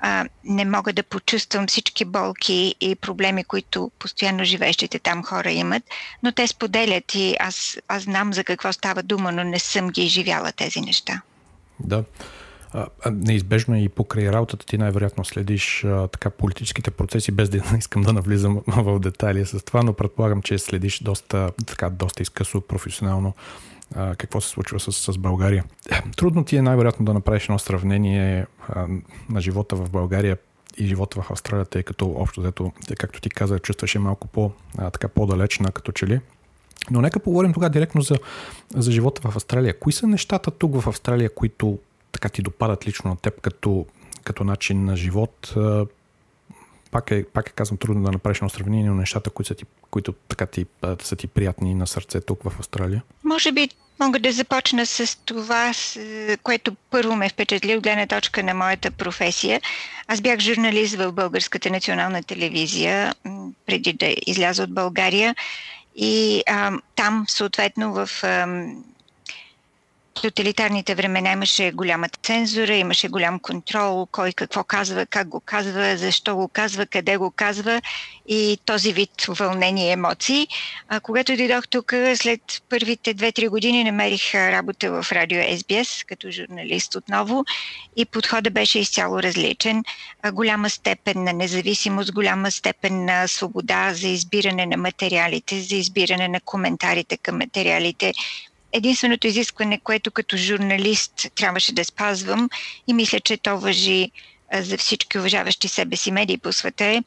а, 0.00 0.26
не 0.44 0.64
мога 0.64 0.92
да 0.92 1.02
почувствам 1.02 1.66
всички 1.66 2.04
болки 2.04 2.74
и 2.80 2.94
проблеми, 2.94 3.44
които 3.44 3.90
постоянно 3.98 4.44
живеещите 4.44 4.98
там 4.98 5.24
хора 5.24 5.50
имат, 5.50 5.82
но 6.22 6.32
те 6.32 6.46
споделят 6.46 7.14
и 7.14 7.36
аз, 7.40 7.78
аз 7.88 8.02
знам 8.02 8.32
за 8.32 8.44
какво 8.44 8.72
става 8.72 9.02
дума, 9.02 9.32
но 9.32 9.44
не 9.44 9.58
съм 9.58 9.88
ги 9.88 10.02
изживяла 10.02 10.52
тези 10.52 10.80
неща. 10.80 11.22
Да. 11.80 12.04
Неизбежно 13.12 13.76
и 13.76 13.88
покрай 13.88 14.28
работата 14.28 14.66
ти 14.66 14.78
най-вероятно 14.78 15.24
следиш 15.24 15.84
а, 15.84 16.08
така 16.08 16.30
политическите 16.30 16.90
процеси, 16.90 17.32
без 17.32 17.48
да 17.48 17.62
искам 17.78 18.02
да 18.02 18.12
навлизам 18.12 18.62
в 18.66 19.00
детайли 19.00 19.46
с 19.46 19.64
това, 19.64 19.82
но 19.82 19.92
предполагам, 19.92 20.42
че 20.42 20.58
следиш 20.58 21.02
доста, 21.02 21.50
така, 21.66 21.90
доста 21.90 22.22
изкъсо, 22.22 22.60
професионално 22.60 23.34
а, 23.94 24.14
какво 24.14 24.40
се 24.40 24.48
случва 24.48 24.80
с, 24.80 24.92
с 24.92 25.18
България. 25.18 25.64
Трудно 26.16 26.44
ти 26.44 26.56
е 26.56 26.62
най-вероятно 26.62 27.04
да 27.04 27.14
направиш 27.14 27.44
едно 27.44 27.58
сравнение 27.58 28.46
а, 28.68 28.86
на 29.30 29.40
живота 29.40 29.76
в 29.76 29.90
България 29.90 30.38
и 30.76 30.86
живота 30.86 31.22
в 31.22 31.30
Австралия, 31.30 31.64
тъй 31.64 31.82
като 31.82 32.10
общо 32.10 32.40
взето, 32.40 32.72
както 32.98 33.20
ти 33.20 33.30
каза, 33.30 33.58
чувстваше 33.58 33.98
малко 33.98 34.28
по, 34.28 34.50
а, 34.78 34.90
така 34.90 35.08
по-далечна 35.08 35.72
като 35.72 35.92
че 35.92 36.06
ли. 36.06 36.20
Но 36.90 37.00
нека 37.00 37.20
поговорим 37.20 37.52
тогава 37.52 37.70
директно 37.70 38.02
за, 38.02 38.16
за 38.74 38.92
живота 38.92 39.30
в 39.30 39.36
Австралия. 39.36 39.78
Кои 39.78 39.92
са 39.92 40.06
нещата 40.06 40.50
тук 40.50 40.80
в 40.80 40.88
Австралия, 40.88 41.34
които 41.34 41.78
така 42.12 42.28
ти 42.28 42.42
допадат 42.42 42.86
лично 42.86 43.10
на 43.10 43.16
теб 43.16 43.40
като, 43.40 43.86
като 44.24 44.44
начин 44.44 44.84
на 44.84 44.96
живот. 44.96 45.54
Пак 46.90 47.10
е, 47.10 47.24
пак 47.24 47.48
е 47.48 47.52
казвам, 47.52 47.78
трудно 47.78 48.02
да 48.02 48.12
направиш 48.12 48.38
едно 48.38 48.48
сравнение, 48.48 48.90
но 48.90 48.94
нещата, 48.94 49.30
които 49.30 49.48
са 49.48 49.54
ти, 49.54 49.64
които 49.90 50.12
така 50.12 50.46
ти, 50.46 50.66
са 51.02 51.16
ти 51.16 51.26
приятни 51.26 51.74
на 51.74 51.86
сърце 51.86 52.20
тук 52.20 52.42
в 52.42 52.52
Австралия. 52.58 53.02
Може 53.24 53.52
би 53.52 53.68
Мога 54.00 54.18
да 54.18 54.32
започна 54.32 54.86
с 54.86 55.18
това, 55.24 55.72
което 56.42 56.76
първо 56.90 57.16
ме 57.16 57.28
впечатли 57.28 57.76
от 57.76 57.82
гледна 57.82 58.06
точка 58.06 58.42
на 58.42 58.54
моята 58.54 58.90
професия. 58.90 59.60
Аз 60.06 60.20
бях 60.20 60.38
журналист 60.38 60.96
в 60.96 61.12
Българската 61.12 61.70
национална 61.70 62.22
телевизия 62.22 63.14
преди 63.66 63.92
да 63.92 64.14
изляза 64.26 64.62
от 64.62 64.74
България 64.74 65.34
и 65.96 66.42
а, 66.46 66.72
там, 66.96 67.24
съответно, 67.28 67.92
в 67.92 68.10
а, 68.22 68.46
тоталитарните 70.14 70.94
времена 70.94 71.32
имаше 71.32 71.70
голяма 71.70 72.08
цензура, 72.22 72.74
имаше 72.74 73.08
голям 73.08 73.38
контрол, 73.38 74.06
кой 74.12 74.32
какво 74.32 74.64
казва, 74.64 75.06
как 75.06 75.28
го 75.28 75.40
казва, 75.40 75.96
защо 75.96 76.36
го 76.36 76.48
казва, 76.48 76.86
къде 76.86 77.16
го 77.16 77.30
казва 77.30 77.82
и 78.28 78.58
този 78.64 78.92
вид 78.92 79.10
вълнение 79.28 79.88
и 79.88 79.92
емоции. 79.92 80.48
А, 80.88 81.00
когато 81.00 81.36
дойдох 81.36 81.68
тук, 81.68 81.94
след 82.14 82.40
първите 82.68 83.14
2-3 83.14 83.48
години 83.48 83.84
намерих 83.84 84.34
работа 84.34 85.02
в 85.02 85.12
радио 85.12 85.38
SBS 85.38 86.06
като 86.06 86.30
журналист 86.30 86.94
отново 86.94 87.44
и 87.96 88.04
подходът 88.04 88.52
беше 88.52 88.78
изцяло 88.78 89.22
различен. 89.22 89.84
А, 90.22 90.32
голяма 90.32 90.70
степен 90.70 91.24
на 91.24 91.32
независимост, 91.32 92.12
голяма 92.12 92.50
степен 92.50 93.04
на 93.04 93.28
свобода 93.28 93.94
за 93.94 94.08
избиране 94.08 94.66
на 94.66 94.76
материалите, 94.76 95.60
за 95.60 95.76
избиране 95.76 96.28
на 96.28 96.40
коментарите 96.40 97.16
към 97.16 97.38
материалите 97.38 98.12
единственото 98.72 99.26
изискване, 99.26 99.80
което 99.80 100.10
като 100.10 100.36
журналист 100.36 101.12
трябваше 101.34 101.74
да 101.74 101.84
спазвам 101.84 102.50
и 102.86 102.94
мисля, 102.94 103.20
че 103.20 103.36
то 103.36 103.58
въжи 103.58 104.10
за 104.54 104.78
всички 104.78 105.18
уважаващи 105.18 105.68
себе 105.68 105.96
си 105.96 106.10
медии 106.10 106.38
по 106.38 106.52
света 106.52 106.84
е 106.84 107.02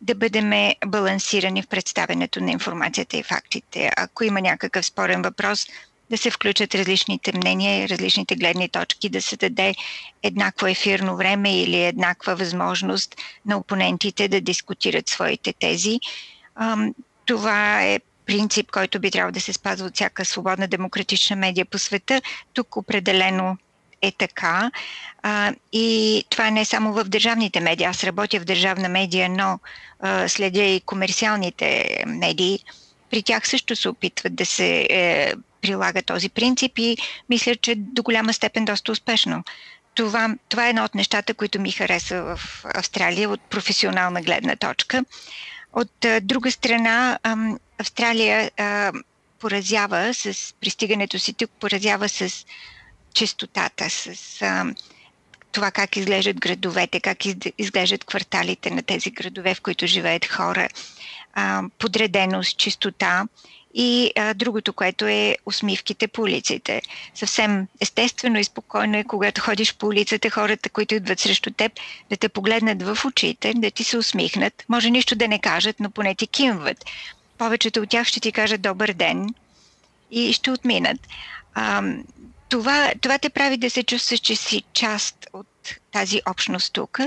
да 0.00 0.14
бъдем 0.14 0.72
балансирани 0.86 1.62
в 1.62 1.66
представенето 1.68 2.40
на 2.40 2.50
информацията 2.50 3.16
и 3.16 3.22
фактите. 3.22 3.90
Ако 3.96 4.24
има 4.24 4.40
някакъв 4.40 4.86
спорен 4.86 5.22
въпрос, 5.22 5.66
да 6.10 6.18
се 6.18 6.30
включат 6.30 6.74
различните 6.74 7.32
мнения 7.36 7.82
и 7.84 7.88
различните 7.88 8.36
гледни 8.36 8.68
точки, 8.68 9.08
да 9.08 9.22
се 9.22 9.36
даде 9.36 9.74
еднакво 10.22 10.66
ефирно 10.66 11.16
време 11.16 11.60
или 11.62 11.84
еднаква 11.84 12.36
възможност 12.36 13.16
на 13.46 13.56
опонентите 13.58 14.28
да 14.28 14.40
дискутират 14.40 15.08
своите 15.08 15.52
тези. 15.52 16.00
Това 17.26 17.84
е 17.84 18.00
принцип, 18.28 18.70
който 18.70 19.00
би 19.00 19.10
трябвало 19.10 19.32
да 19.32 19.40
се 19.40 19.52
спазва 19.52 19.86
от 19.86 19.94
всяка 19.94 20.24
свободна 20.24 20.68
демократична 20.68 21.36
медия 21.36 21.66
по 21.66 21.78
света. 21.78 22.22
Тук 22.54 22.76
определено 22.76 23.56
е 24.02 24.12
така. 24.12 24.70
А, 25.22 25.52
и 25.72 26.24
това 26.30 26.50
не 26.50 26.60
е 26.60 26.64
само 26.64 26.92
в 26.92 27.04
държавните 27.04 27.60
медии. 27.60 27.86
Аз 27.86 28.04
работя 28.04 28.40
в 28.40 28.44
държавна 28.44 28.88
медия, 28.88 29.28
но 29.28 29.58
а, 30.00 30.28
следя 30.28 30.62
и 30.62 30.80
комерциалните 30.80 31.98
медии. 32.06 32.58
При 33.10 33.22
тях 33.22 33.48
също 33.48 33.76
се 33.76 33.88
опитват 33.88 34.34
да 34.34 34.46
се 34.46 34.86
е, 34.90 35.32
прилага 35.62 36.02
този 36.02 36.28
принцип 36.28 36.78
и 36.78 36.96
мисля, 37.28 37.56
че 37.56 37.74
до 37.74 38.02
голяма 38.02 38.32
степен 38.32 38.64
доста 38.64 38.92
успешно. 38.92 39.44
Това, 39.94 40.34
това 40.48 40.66
е 40.66 40.70
едно 40.70 40.84
от 40.84 40.94
нещата, 40.94 41.34
които 41.34 41.60
ми 41.60 41.70
харесва 41.70 42.36
в 42.36 42.64
Австралия 42.74 43.30
от 43.30 43.40
професионална 43.40 44.22
гледна 44.22 44.56
точка. 44.56 45.04
От 45.72 46.04
а, 46.04 46.20
друга 46.20 46.50
страна, 46.52 47.18
Австралия 47.78 48.50
а, 48.56 48.92
поразява 49.38 50.14
с 50.14 50.54
пристигането 50.60 51.18
си 51.18 51.32
тук, 51.32 51.50
поразява 51.60 52.08
с 52.08 52.46
чистотата, 53.14 53.90
с 53.90 54.42
а, 54.42 54.74
това 55.52 55.70
как 55.70 55.96
изглеждат 55.96 56.40
градовете, 56.40 57.00
как 57.00 57.18
изглеждат 57.58 58.04
кварталите 58.04 58.70
на 58.70 58.82
тези 58.82 59.10
градове, 59.10 59.54
в 59.54 59.60
които 59.60 59.86
живеят 59.86 60.24
хора, 60.26 60.68
а, 61.34 61.62
подреденост, 61.78 62.58
чистота 62.58 63.24
и 63.74 64.12
а, 64.16 64.34
другото, 64.34 64.72
което 64.72 65.06
е 65.06 65.36
усмивките 65.46 66.08
по 66.08 66.22
улиците. 66.22 66.82
Съвсем 67.14 67.66
естествено 67.80 68.38
и 68.38 68.44
спокойно 68.44 68.96
е, 68.96 69.04
когато 69.04 69.40
ходиш 69.40 69.74
по 69.74 69.86
улицата, 69.86 70.30
хората, 70.30 70.70
които 70.70 70.94
идват 70.94 71.20
срещу 71.20 71.50
теб, 71.50 71.72
да 72.10 72.16
те 72.16 72.28
погледнат 72.28 72.82
в 72.82 72.98
очите, 73.04 73.52
да 73.56 73.70
ти 73.70 73.84
се 73.84 73.98
усмихнат. 73.98 74.64
Може 74.68 74.90
нищо 74.90 75.16
да 75.16 75.28
не 75.28 75.38
кажат, 75.38 75.80
но 75.80 75.90
поне 75.90 76.14
ти 76.14 76.26
кимват. 76.26 76.84
Повечето 77.38 77.80
от 77.80 77.88
тях 77.88 78.06
ще 78.06 78.20
ти 78.20 78.32
кажат 78.32 78.62
добър 78.62 78.92
ден 78.92 79.34
и 80.10 80.32
ще 80.32 80.50
отминат. 80.50 81.00
А, 81.54 81.82
това, 82.48 82.92
това 83.00 83.18
те 83.18 83.30
прави 83.30 83.56
да 83.56 83.70
се 83.70 83.82
чувстваш, 83.82 84.20
че 84.20 84.36
си 84.36 84.62
част 84.72 85.26
от 85.32 85.46
тази 85.92 86.20
общност 86.26 86.72
тук 86.72 86.98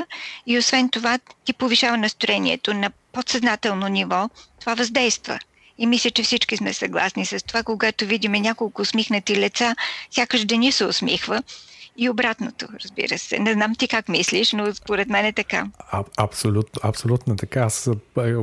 и 0.48 0.58
освен 0.58 0.90
това 0.90 1.20
ти 1.46 1.54
повишава 1.54 1.98
настроението 1.98 2.74
на 2.74 2.92
подсъзнателно 3.12 3.88
ниво. 3.88 4.30
Това 4.60 4.74
въздейства– 4.74 5.40
и 5.82 5.88
мисля, 5.88 6.12
че 6.12 6.24
всички 6.24 6.58
сме 6.58 6.74
съгласни 6.74 7.26
с 7.26 7.46
това, 7.46 7.64
когато 7.64 8.06
видиме 8.06 8.40
няколко 8.40 8.82
усмихнати 8.82 9.36
лица, 9.36 9.76
сякаш 10.12 10.46
да 10.46 10.58
ни 10.58 10.72
се 10.72 10.86
усмихва. 10.86 11.44
И 11.98 12.10
обратното, 12.10 12.68
разбира 12.84 13.18
се. 13.18 13.40
Не 13.40 13.54
знам 13.54 13.76
ти 13.76 13.88
как 13.88 14.10
мислиш, 14.10 14.54
но 14.54 14.76
според 14.76 15.10
мен 15.10 15.26
е 15.26 15.34
така. 15.34 15.68
А, 15.92 16.04
абсолютно, 16.18 16.82
абсолютно 16.84 17.36
така. 17.36 17.60
Аз 17.62 17.90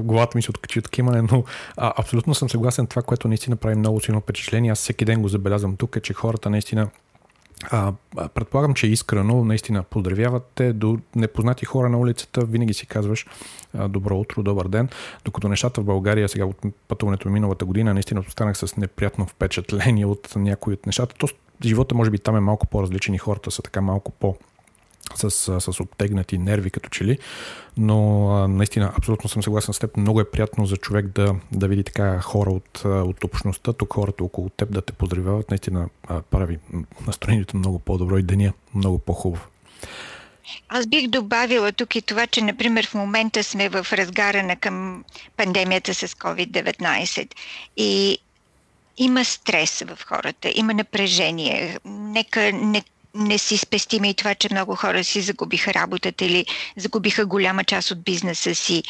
главата 0.00 0.38
ми 0.38 0.42
се 0.42 0.50
откачи 0.50 0.78
от 0.78 0.88
кимане, 0.88 1.22
но 1.32 1.44
а, 1.76 1.92
абсолютно 1.96 2.34
съм 2.34 2.50
съгласен 2.50 2.86
това, 2.86 3.02
което 3.02 3.28
наистина 3.28 3.56
прави 3.56 3.74
много 3.74 4.00
силно 4.00 4.20
впечатление. 4.20 4.70
Аз 4.70 4.78
всеки 4.78 5.04
ден 5.04 5.22
го 5.22 5.28
забелязвам 5.28 5.76
тук, 5.76 5.96
е, 5.96 6.00
че 6.00 6.14
хората 6.14 6.50
наистина 6.50 6.88
а, 7.70 7.92
предполагам, 8.34 8.74
че 8.74 8.86
искрено 8.86 9.44
наистина 9.44 9.82
поздравявате 9.82 10.72
до 10.72 10.98
непознати 11.16 11.64
хора 11.64 11.88
на 11.88 11.98
улицата, 11.98 12.44
винаги 12.44 12.74
си 12.74 12.86
казваш 12.86 13.26
добро 13.88 14.18
утро, 14.18 14.42
добър 14.42 14.68
ден, 14.68 14.88
докато 15.24 15.48
нещата 15.48 15.80
в 15.80 15.84
България 15.84 16.28
сега 16.28 16.44
от 16.44 16.56
пътуването 16.88 17.28
миналата 17.28 17.64
година 17.64 17.94
наистина 17.94 18.20
останах 18.28 18.58
с 18.58 18.76
неприятно 18.76 19.26
впечатление 19.26 20.06
от 20.06 20.36
някои 20.36 20.74
от 20.74 20.86
нещата. 20.86 21.14
То 21.14 21.28
живота 21.64 21.94
може 21.94 22.10
би 22.10 22.18
там 22.18 22.36
е 22.36 22.40
малко 22.40 22.66
по-различен 22.66 23.14
и 23.14 23.18
хората 23.18 23.50
са 23.50 23.62
така 23.62 23.80
малко 23.80 24.10
по- 24.10 24.36
с, 25.14 25.30
с 25.60 25.80
обтегнати 25.80 26.38
нерви 26.38 26.70
като 26.70 26.88
че 26.88 27.18
но 27.76 28.48
наистина 28.48 28.92
абсолютно 28.98 29.30
съм 29.30 29.42
съгласен 29.42 29.74
с 29.74 29.78
теб. 29.78 29.96
Много 29.96 30.20
е 30.20 30.30
приятно 30.30 30.66
за 30.66 30.76
човек 30.76 31.06
да, 31.06 31.34
да 31.52 31.68
види 31.68 31.84
така 31.84 32.20
хора 32.20 32.50
от, 32.50 32.82
от 32.84 33.24
общността, 33.24 33.72
тук 33.72 33.92
хората 33.92 34.24
около 34.24 34.48
теб 34.48 34.72
да 34.72 34.82
те 34.82 34.92
поздравяват. 34.92 35.50
Наистина 35.50 35.88
прави 36.30 36.58
настроението 37.06 37.56
много 37.56 37.78
по-добро 37.78 38.18
и 38.18 38.22
деня 38.22 38.52
много 38.74 38.98
по-хубав. 38.98 39.48
Аз 40.68 40.86
бих 40.86 41.08
добавила 41.08 41.72
тук 41.72 41.96
и 41.96 42.02
това, 42.02 42.26
че, 42.26 42.42
например, 42.42 42.86
в 42.86 42.94
момента 42.94 43.44
сме 43.44 43.68
в 43.68 43.86
разгара 43.92 44.42
на 44.42 44.56
към 44.56 45.04
пандемията 45.36 45.94
с 45.94 46.08
COVID-19 46.08 47.34
и 47.76 48.18
има 48.98 49.24
стрес 49.24 49.82
в 49.86 49.98
хората, 50.04 50.52
има 50.54 50.74
напрежение. 50.74 51.78
Нека 51.84 52.52
не 52.52 52.82
не 53.14 53.38
си 53.38 53.58
спестим 53.58 54.04
и 54.04 54.14
това, 54.14 54.34
че 54.34 54.48
много 54.50 54.74
хора 54.74 55.04
си 55.04 55.20
загубиха 55.20 55.74
работата 55.74 56.24
или 56.24 56.46
загубиха 56.76 57.26
голяма 57.26 57.64
част 57.64 57.90
от 57.90 58.02
бизнеса 58.02 58.54
си 58.54 58.82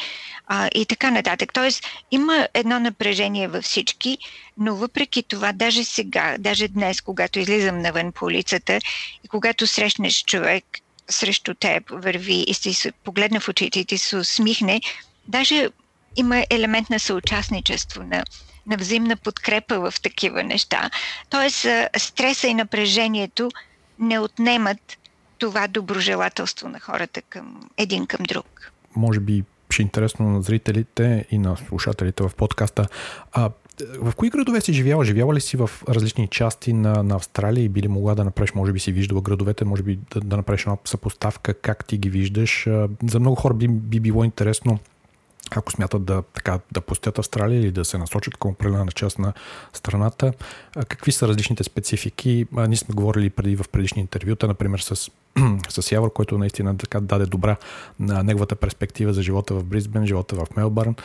а, 0.47 0.69
и 0.75 0.85
така 0.85 1.11
нататък. 1.11 1.53
Тоест, 1.53 1.83
има 2.11 2.47
едно 2.53 2.79
напрежение 2.79 3.47
във 3.47 3.63
всички, 3.63 4.17
но 4.57 4.75
въпреки 4.75 5.23
това, 5.23 5.51
даже 5.51 5.83
сега, 5.83 6.35
даже 6.39 6.67
днес, 6.67 7.01
когато 7.01 7.39
излизам 7.39 7.81
навън 7.81 8.11
по 8.11 8.25
улицата 8.25 8.79
и 9.23 9.27
когато 9.27 9.67
срещнеш 9.67 10.23
човек 10.23 10.65
срещу 11.09 11.53
теб, 11.53 11.83
върви 11.89 12.45
и 12.47 12.53
се 12.53 12.91
погледне 12.91 13.39
в 13.39 13.49
очите 13.49 13.79
и 13.79 13.85
ти 13.85 13.97
се 13.97 14.17
усмихне, 14.17 14.81
даже 15.27 15.69
има 16.15 16.45
елемент 16.49 16.89
на 16.89 16.99
съучастничество, 16.99 18.03
на, 18.03 18.23
на 18.67 18.77
взаимна 18.77 19.15
подкрепа 19.15 19.91
в 19.91 20.01
такива 20.01 20.43
неща. 20.43 20.89
Тоест, 21.29 21.65
стреса 21.97 22.47
и 22.47 22.53
напрежението– 22.53 23.49
не 23.99 24.19
отнемат 24.19 24.97
това 25.37 25.67
доброжелателство 25.67 26.69
на 26.69 26.79
хората 26.79 27.21
към 27.21 27.69
един 27.77 28.07
към 28.07 28.23
друг. 28.23 28.71
Може 28.95 29.19
би 29.19 29.43
ще 29.69 29.81
е 29.81 29.83
интересно 29.83 30.29
на 30.29 30.41
зрителите 30.41 31.25
и 31.31 31.37
на 31.37 31.57
слушателите 31.67 32.23
в 32.23 32.31
подкаста. 32.37 32.87
А, 33.31 33.49
в 33.99 34.15
кои 34.15 34.29
градове 34.29 34.61
си 34.61 34.73
живяла? 34.73 35.05
Живяла 35.05 35.33
ли 35.33 35.41
си 35.41 35.57
в 35.57 35.69
различни 35.89 36.27
части 36.27 36.73
на, 36.73 37.03
на 37.03 37.15
Австралия 37.15 37.63
и 37.63 37.69
би 37.69 37.81
ли 37.81 37.87
могла 37.87 38.15
да 38.15 38.23
направиш, 38.23 38.53
може 38.53 38.71
би 38.71 38.79
си 38.79 38.91
виждала 38.91 39.21
градовете, 39.21 39.65
може 39.65 39.83
би 39.83 39.99
да, 40.13 40.19
да 40.21 40.37
направиш 40.37 40.61
една 40.61 40.77
съпоставка, 40.85 41.53
как 41.53 41.85
ти 41.85 41.97
ги 41.97 42.09
виждаш? 42.09 42.67
За 43.03 43.19
много 43.19 43.35
хора 43.35 43.53
би, 43.53 43.67
би 43.67 43.99
било 43.99 44.23
интересно 44.23 44.79
ако 45.51 45.71
смятат 45.71 46.05
да, 46.05 46.21
така, 46.21 46.59
да 46.71 46.81
пустят 46.81 47.19
Австралия 47.19 47.59
или 47.59 47.71
да 47.71 47.85
се 47.85 47.97
насочат 47.97 48.37
към 48.37 48.51
определена 48.51 48.91
част 48.91 49.19
на 49.19 49.33
страната, 49.73 50.33
какви 50.73 51.11
са 51.11 51.27
различните 51.27 51.63
специфики? 51.63 52.45
Ние 52.51 52.77
сме 52.77 52.95
говорили 52.95 53.29
преди 53.29 53.55
в 53.55 53.65
предишни 53.71 54.01
интервюта, 54.01 54.47
например 54.47 54.79
с, 54.79 54.95
с 55.69 55.91
Явор, 55.91 56.13
който 56.13 56.37
наистина 56.37 56.77
така 56.77 56.99
даде 56.99 57.25
добра 57.25 57.55
на 57.99 58.23
неговата 58.23 58.55
перспектива 58.55 59.13
за 59.13 59.21
живота 59.21 59.53
в 59.53 59.63
Бризбен, 59.63 60.07
живота 60.07 60.35
в 60.35 60.47
Мелбърн. 60.57 60.95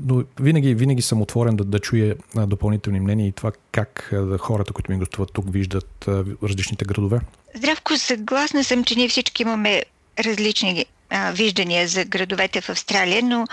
Но 0.00 0.24
винаги, 0.40 0.74
винаги 0.74 1.02
съм 1.02 1.22
отворен 1.22 1.56
да, 1.56 1.64
да 1.64 1.78
чуя 1.78 2.16
допълнителни 2.36 3.00
мнения 3.00 3.26
и 3.26 3.32
това 3.32 3.52
как 3.72 4.14
хората, 4.38 4.72
които 4.72 4.92
ми 4.92 4.98
гостуват 4.98 5.32
тук, 5.32 5.52
виждат 5.52 6.08
различните 6.42 6.84
градове. 6.84 7.20
Здравко, 7.56 7.96
съгласна 7.96 8.64
съм, 8.64 8.84
че 8.84 8.94
ние 8.94 9.08
всички 9.08 9.42
имаме 9.42 9.82
различни 10.18 10.86
а, 11.10 11.32
виждания 11.32 11.88
за 11.88 12.04
градовете 12.04 12.60
в 12.60 12.68
Австралия, 12.70 13.22
но 13.22 13.46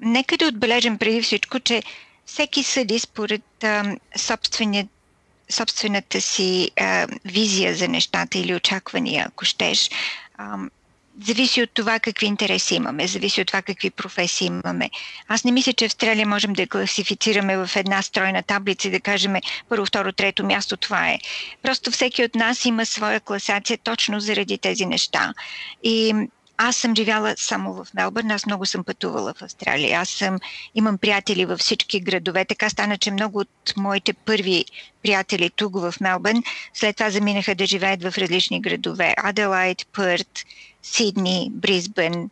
нека 0.00 0.36
да 0.36 0.46
отбележим 0.46 0.98
преди 0.98 1.22
всичко, 1.22 1.60
че 1.60 1.82
всеки 2.26 2.62
съди 2.62 2.98
според 2.98 3.64
а, 3.64 3.96
собствения, 4.16 4.88
собствената 5.50 6.20
си 6.20 6.70
а, 6.80 7.06
визия 7.24 7.74
за 7.74 7.88
нещата 7.88 8.38
или 8.38 8.54
очаквания, 8.54 9.26
ако 9.28 9.44
щеш. 9.44 9.90
А, 10.38 10.58
зависи 11.26 11.62
от 11.62 11.70
това 11.70 11.98
какви 11.98 12.26
интереси 12.26 12.74
имаме, 12.74 13.06
зависи 13.06 13.40
от 13.40 13.46
това 13.46 13.62
какви 13.62 13.90
професии 13.90 14.46
имаме. 14.46 14.90
Аз 15.28 15.44
не 15.44 15.52
мисля, 15.52 15.72
че 15.72 15.84
Австралия 15.84 16.26
можем 16.26 16.52
да 16.52 16.66
класифицираме 16.66 17.56
в 17.56 17.70
една 17.76 18.02
стройна 18.02 18.42
таблица 18.42 18.88
и 18.88 18.90
да 18.90 19.00
кажем 19.00 19.34
първо, 19.68 19.86
второ, 19.86 20.12
трето 20.12 20.44
място 20.44 20.76
това 20.76 21.08
е. 21.10 21.18
Просто 21.62 21.90
всеки 21.90 22.24
от 22.24 22.34
нас 22.34 22.64
има 22.64 22.86
своя 22.86 23.20
класация 23.20 23.78
точно 23.78 24.20
заради 24.20 24.58
тези 24.58 24.86
неща. 24.86 25.34
И 25.82 26.14
аз 26.60 26.76
съм 26.76 26.96
живяла 26.96 27.34
само 27.36 27.72
в 27.74 27.86
Мелбърн, 27.94 28.30
аз 28.30 28.46
много 28.46 28.66
съм 28.66 28.84
пътувала 28.84 29.34
в 29.34 29.42
Австралия. 29.42 30.00
Аз 30.00 30.08
съм, 30.08 30.38
имам 30.74 30.98
приятели 30.98 31.44
във 31.44 31.60
всички 31.60 32.00
градове. 32.00 32.44
Така 32.44 32.70
стана, 32.70 32.98
че 32.98 33.10
много 33.10 33.38
от 33.40 33.76
моите 33.76 34.12
първи 34.12 34.64
приятели 35.02 35.50
тук 35.50 35.80
в 35.80 35.94
Мелбърн 36.00 36.42
след 36.74 36.96
това 36.96 37.10
заминаха 37.10 37.54
да 37.54 37.66
живеят 37.66 38.02
в 38.02 38.18
различни 38.18 38.60
градове. 38.60 39.14
Аделайт, 39.16 39.86
Пърт, 39.92 40.44
Сидни, 40.82 41.50
Бризбен, 41.52 42.30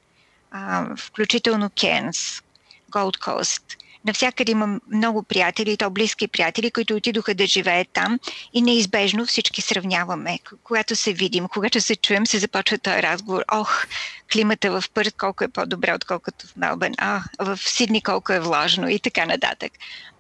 включително 0.99 1.71
Кенс, 1.71 2.42
Голд 2.90 3.16
Кост– 3.16 3.64
навсякъде 4.06 4.52
имам 4.52 4.80
много 4.92 5.22
приятели, 5.22 5.76
то 5.76 5.90
близки 5.90 6.28
приятели, 6.28 6.70
които 6.70 6.94
отидоха 6.94 7.34
да 7.34 7.46
живеят 7.46 7.88
там 7.92 8.18
и 8.52 8.62
неизбежно 8.62 9.26
всички 9.26 9.62
сравняваме. 9.62 10.38
Когато 10.64 10.96
се 10.96 11.12
видим, 11.12 11.48
когато 11.48 11.80
се 11.80 11.96
чуем, 11.96 12.26
се 12.26 12.38
започва 12.38 12.78
този 12.78 13.02
разговор. 13.02 13.44
Ох, 13.52 13.86
климата 14.32 14.70
в 14.70 14.84
Пърт 14.94 15.14
колко 15.18 15.44
е 15.44 15.48
по-добре, 15.48 15.94
отколкото 15.94 16.46
в 16.46 16.56
Мелбърн. 16.56 16.94
А, 16.98 17.20
в 17.38 17.58
Сидни 17.58 18.02
колко 18.02 18.32
е 18.32 18.40
влажно 18.40 18.88
и 18.88 18.98
така 18.98 19.26
нататък. 19.26 19.72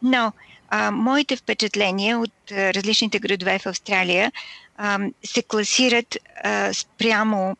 Но 0.02 0.32
а, 0.68 0.90
моите 0.90 1.36
впечатления 1.36 2.18
от 2.18 2.50
а, 2.52 2.74
различните 2.74 3.18
градове 3.18 3.58
в 3.58 3.66
Австралия 3.66 4.32
а, 4.76 4.98
се 5.24 5.42
класират 5.42 6.16
а, 6.44 6.74
спрямо 6.74 7.56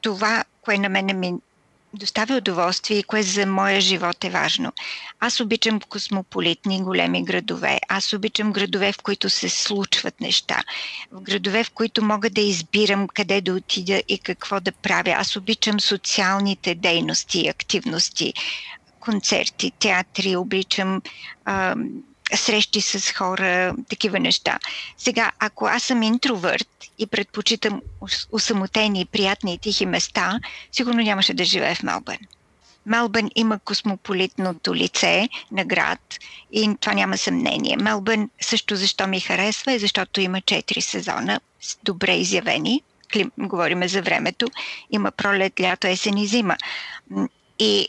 това, 0.00 0.44
кое 0.62 0.78
на 0.78 0.88
мен 0.88 1.18
ми 1.18 1.34
доставя 1.94 2.36
удоволствие 2.36 2.98
и 2.98 3.02
кое 3.02 3.22
за 3.22 3.46
моя 3.46 3.80
живот 3.80 4.24
е 4.24 4.30
важно. 4.30 4.72
Аз 5.20 5.40
обичам 5.40 5.80
космополитни 5.80 6.82
големи 6.82 7.24
градове. 7.24 7.80
Аз 7.88 8.12
обичам 8.12 8.52
градове, 8.52 8.92
в 8.92 9.02
които 9.02 9.30
се 9.30 9.48
случват 9.48 10.20
неща. 10.20 10.62
В 11.12 11.22
градове, 11.22 11.64
в 11.64 11.70
които 11.70 12.04
мога 12.04 12.30
да 12.30 12.40
избирам 12.40 13.08
къде 13.08 13.40
да 13.40 13.54
отида 13.54 14.02
и 14.08 14.18
какво 14.18 14.60
да 14.60 14.72
правя. 14.72 15.10
Аз 15.10 15.36
обичам 15.36 15.80
социалните 15.80 16.74
дейности 16.74 17.40
и 17.40 17.48
активности 17.48 18.34
концерти, 19.00 19.72
театри, 19.78 20.36
обичам 20.36 21.02
а, 21.44 21.74
срещи 22.32 22.80
с 22.80 23.12
хора, 23.12 23.74
такива 23.88 24.20
неща. 24.20 24.58
Сега, 24.98 25.30
ако 25.38 25.66
аз 25.66 25.82
съм 25.82 26.02
интровърт 26.02 26.68
и 26.98 27.06
предпочитам 27.06 27.82
усамотени, 28.32 29.04
приятни 29.04 29.54
и 29.54 29.58
тихи 29.58 29.86
места, 29.86 30.40
сигурно 30.72 31.02
нямаше 31.02 31.34
да 31.34 31.44
живея 31.44 31.74
в 31.74 31.82
Мелбърн. 31.82 32.26
Мелбърн 32.86 33.30
има 33.34 33.58
космополитното 33.58 34.74
лице 34.74 35.28
на 35.52 35.64
град 35.64 36.00
и 36.52 36.76
това 36.80 36.94
няма 36.94 37.18
съмнение. 37.18 37.76
Мелбърн 37.76 38.30
също 38.40 38.76
защо 38.76 39.06
ми 39.06 39.20
харесва 39.20 39.72
е 39.72 39.78
защото 39.78 40.20
има 40.20 40.38
4 40.38 40.80
сезона, 40.80 41.40
добре 41.84 42.16
изявени. 42.16 42.82
Клим, 43.12 43.30
говориме 43.38 43.88
за 43.88 44.02
времето. 44.02 44.46
Има 44.90 45.10
пролет, 45.10 45.60
лято, 45.60 45.86
есен 45.86 46.18
и 46.18 46.26
зима. 46.26 46.56
И 47.58 47.88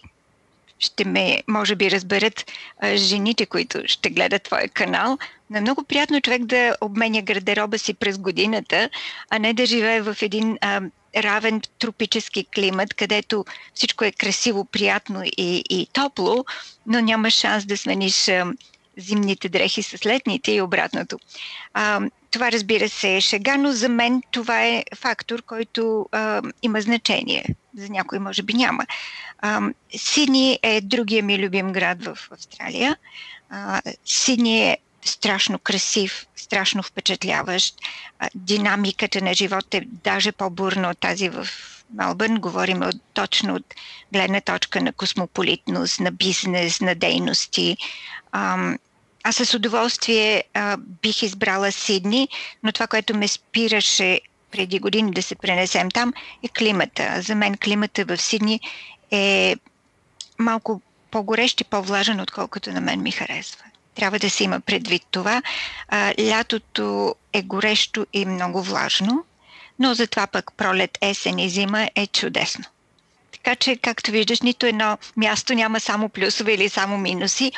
ще 0.79 1.05
ме, 1.05 1.43
може 1.47 1.75
би, 1.75 1.91
разберат 1.91 2.51
а, 2.79 2.97
жените, 2.97 3.45
които 3.45 3.81
ще 3.85 4.09
гледат 4.09 4.43
твоя 4.43 4.69
канал. 4.69 5.17
Но 5.49 5.57
е 5.57 5.61
много 5.61 5.83
приятно 5.83 6.21
човек 6.21 6.45
да 6.45 6.75
обменя 6.81 7.21
гардероба 7.21 7.79
си 7.79 7.93
през 7.93 8.17
годината, 8.17 8.89
а 9.29 9.39
не 9.39 9.53
да 9.53 9.65
живее 9.65 10.01
в 10.01 10.17
един 10.21 10.57
а, 10.61 10.81
равен 11.17 11.61
тропически 11.79 12.45
климат, 12.55 12.93
където 12.93 13.45
всичко 13.73 14.05
е 14.05 14.11
красиво, 14.11 14.65
приятно 14.65 15.23
и, 15.23 15.63
и 15.69 15.87
топло, 15.93 16.45
но 16.87 17.01
няма 17.01 17.29
шанс 17.29 17.65
да 17.65 17.77
смениш 17.77 18.27
а, 18.27 18.45
зимните 18.97 19.49
дрехи 19.49 19.83
с 19.83 20.05
летните 20.05 20.51
и 20.51 20.61
обратното. 20.61 21.19
А, 21.73 22.01
това 22.31 22.51
разбира 22.51 22.89
се 22.89 23.15
е 23.15 23.21
шега, 23.21 23.57
но 23.57 23.71
за 23.71 23.89
мен 23.89 24.21
това 24.31 24.65
е 24.65 24.83
фактор, 24.95 25.41
който 25.41 26.09
а, 26.11 26.41
има 26.61 26.81
значение. 26.81 27.45
За 27.77 27.89
някой 27.89 28.19
може 28.19 28.43
би 28.43 28.53
няма. 28.53 28.85
Сидни 29.97 30.59
е 30.63 30.81
другия 30.81 31.23
ми 31.23 31.39
любим 31.39 31.71
град 31.71 32.03
в 32.03 32.17
Австралия. 32.31 32.97
Сидни 34.05 34.69
е 34.69 34.77
страшно 35.05 35.59
красив, 35.59 36.25
страшно 36.35 36.83
впечатляващ. 36.83 37.75
Динамиката 38.35 39.21
на 39.21 39.33
живота 39.33 39.77
е 39.77 39.81
даже 39.85 40.31
по-бурна 40.31 40.89
от 40.89 40.97
тази 40.97 41.29
в 41.29 41.47
Мелбърн. 41.93 42.39
Говорим 42.39 42.81
от, 42.81 42.95
точно 43.13 43.55
от 43.55 43.75
гледна 44.13 44.41
точка 44.41 44.81
на 44.81 44.93
космополитност, 44.93 45.99
на 45.99 46.11
бизнес, 46.11 46.81
на 46.81 46.95
дейности. 46.95 47.77
Аз 49.23 49.35
с 49.35 49.53
удоволствие 49.53 50.43
а, 50.53 50.77
бих 50.77 51.23
избрала 51.23 51.71
Сидни, 51.71 52.29
но 52.63 52.71
това, 52.71 52.87
което 52.87 53.17
ме 53.17 53.27
спираше 53.27 54.21
преди 54.55 54.79
години 54.79 55.11
да 55.11 55.23
се 55.23 55.35
пренесем 55.35 55.91
там, 55.91 56.13
е 56.43 56.47
климата. 56.47 57.21
За 57.21 57.35
мен 57.35 57.57
климата 57.57 58.05
в 58.05 58.17
Сидни 58.17 58.59
е 59.11 59.55
малко 60.39 60.81
по-горещ 61.11 61.61
и 61.61 61.63
по-влажен, 61.63 62.19
отколкото 62.19 62.71
на 62.71 62.81
мен 62.81 63.01
ми 63.01 63.11
харесва. 63.11 63.63
Трябва 63.95 64.19
да 64.19 64.29
се 64.29 64.43
има 64.43 64.59
предвид 64.59 65.03
това. 65.11 65.41
Лятото 66.19 67.15
е 67.33 67.41
горещо 67.41 68.05
и 68.13 68.25
много 68.25 68.61
влажно, 68.61 69.25
но 69.79 69.93
затова 69.93 70.27
пък 70.27 70.53
пролет, 70.57 70.97
есен 71.01 71.39
и 71.39 71.49
зима 71.49 71.89
е 71.95 72.07
чудесно. 72.07 72.65
Така 73.31 73.55
че, 73.55 73.75
както 73.75 74.11
виждаш, 74.11 74.41
нито 74.41 74.65
едно 74.65 74.97
място 75.17 75.53
няма 75.53 75.79
само 75.79 76.09
плюсове 76.09 76.53
или 76.53 76.69
само 76.69 76.97
минуси. 76.97 77.51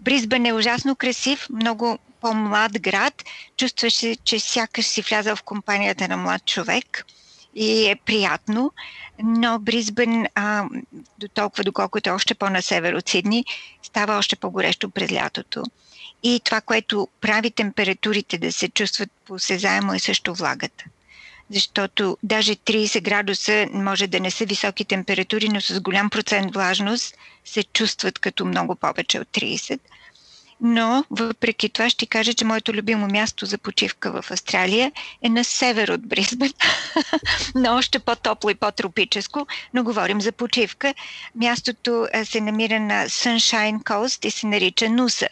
Бризбен 0.00 0.46
е 0.46 0.52
ужасно 0.52 0.96
красив, 0.96 1.46
много 1.50 1.98
по-млад 2.26 2.80
град. 2.80 3.24
Чувстваш 3.56 3.94
се, 3.94 4.16
че 4.24 4.40
сякаш 4.40 4.86
си 4.86 5.02
влязал 5.02 5.36
в 5.36 5.42
компанията 5.42 6.08
на 6.08 6.16
млад 6.16 6.44
човек 6.44 7.06
и 7.54 7.88
е 7.90 7.96
приятно. 7.96 8.72
Но 9.22 9.58
Бризбен, 9.58 10.26
а, 10.34 10.64
до 11.18 11.28
толкова 11.28 11.64
доколкото 11.64 12.10
е 12.10 12.12
още 12.12 12.34
по-на 12.34 12.62
север 12.62 12.92
от 12.92 13.08
Сидни, 13.08 13.44
става 13.82 14.18
още 14.18 14.36
по-горещо 14.36 14.90
през 14.90 15.12
лятото. 15.12 15.62
И 16.22 16.40
това, 16.44 16.60
което 16.60 17.08
прави 17.20 17.50
температурите 17.50 18.38
да 18.38 18.52
се 18.52 18.68
чувстват 18.68 19.10
посезаемо 19.26 19.94
е 19.94 19.98
също 19.98 20.34
влагата 20.34 20.84
защото 21.50 22.18
даже 22.22 22.56
30 22.56 23.00
градуса 23.00 23.66
може 23.72 24.06
да 24.06 24.20
не 24.20 24.30
са 24.30 24.44
високи 24.44 24.84
температури, 24.84 25.48
но 25.48 25.60
с 25.60 25.80
голям 25.80 26.10
процент 26.10 26.54
влажност 26.54 27.14
се 27.44 27.62
чувстват 27.62 28.18
като 28.18 28.44
много 28.44 28.74
повече 28.76 29.20
от 29.20 29.28
30. 29.28 29.80
Но, 30.60 31.04
въпреки 31.10 31.68
това, 31.68 31.90
ще 31.90 32.06
кажа, 32.06 32.34
че 32.34 32.44
моето 32.44 32.72
любимо 32.72 33.06
място 33.06 33.46
за 33.46 33.58
почивка 33.58 34.22
в 34.22 34.30
Австралия 34.30 34.92
е 35.22 35.28
на 35.28 35.44
север 35.44 35.88
от 35.88 36.08
Брисбен, 36.08 36.52
но 37.54 37.76
още 37.76 37.98
по-топло 37.98 38.50
и 38.50 38.54
по-тропическо, 38.54 39.46
но 39.74 39.84
говорим 39.84 40.20
за 40.20 40.32
почивка. 40.32 40.94
Мястото 41.34 42.06
се 42.24 42.40
намира 42.40 42.80
на 42.80 43.04
Sunshine 43.04 43.82
Coast 43.82 44.26
и 44.26 44.30
се 44.30 44.46
нарича 44.46 44.90
Нуса. 44.90 45.28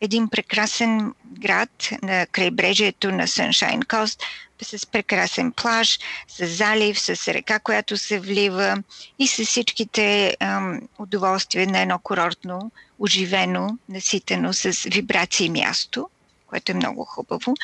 Един 0.00 0.28
прекрасен 0.28 1.14
град 1.26 1.88
на 2.02 2.26
крайбрежието 2.26 3.10
на 3.10 3.26
Sunshine 3.26 3.84
Coast, 3.84 4.20
с 4.62 4.86
прекрасен 4.86 5.52
плаж, 5.52 5.98
с 6.28 6.46
залив, 6.46 7.00
с 7.00 7.28
река, 7.28 7.58
която 7.58 7.96
се 7.96 8.20
влива 8.20 8.82
и 9.18 9.28
с 9.28 9.44
всичките 9.44 10.36
ам, 10.40 10.80
удоволствия 10.98 11.66
на 11.66 11.80
едно 11.80 11.98
курортно, 11.98 12.70
оживено, 12.98 13.78
наситено 13.88 14.52
с 14.52 14.72
вибрации 14.90 15.50
място, 15.50 16.08
което 16.46 16.72
е 16.72 16.74
много 16.74 17.04
хубаво. 17.04 17.54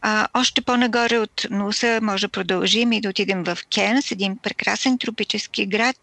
А, 0.00 0.28
още 0.34 0.62
по-нагоре 0.62 1.18
от 1.18 1.46
Нуса 1.50 1.98
може 2.02 2.26
да 2.26 2.32
продължим 2.32 2.92
и 2.92 3.00
да 3.00 3.08
отидем 3.08 3.44
в 3.44 3.58
Кенс, 3.74 4.10
един 4.10 4.36
прекрасен 4.36 4.98
тропически 4.98 5.66
град, 5.66 5.96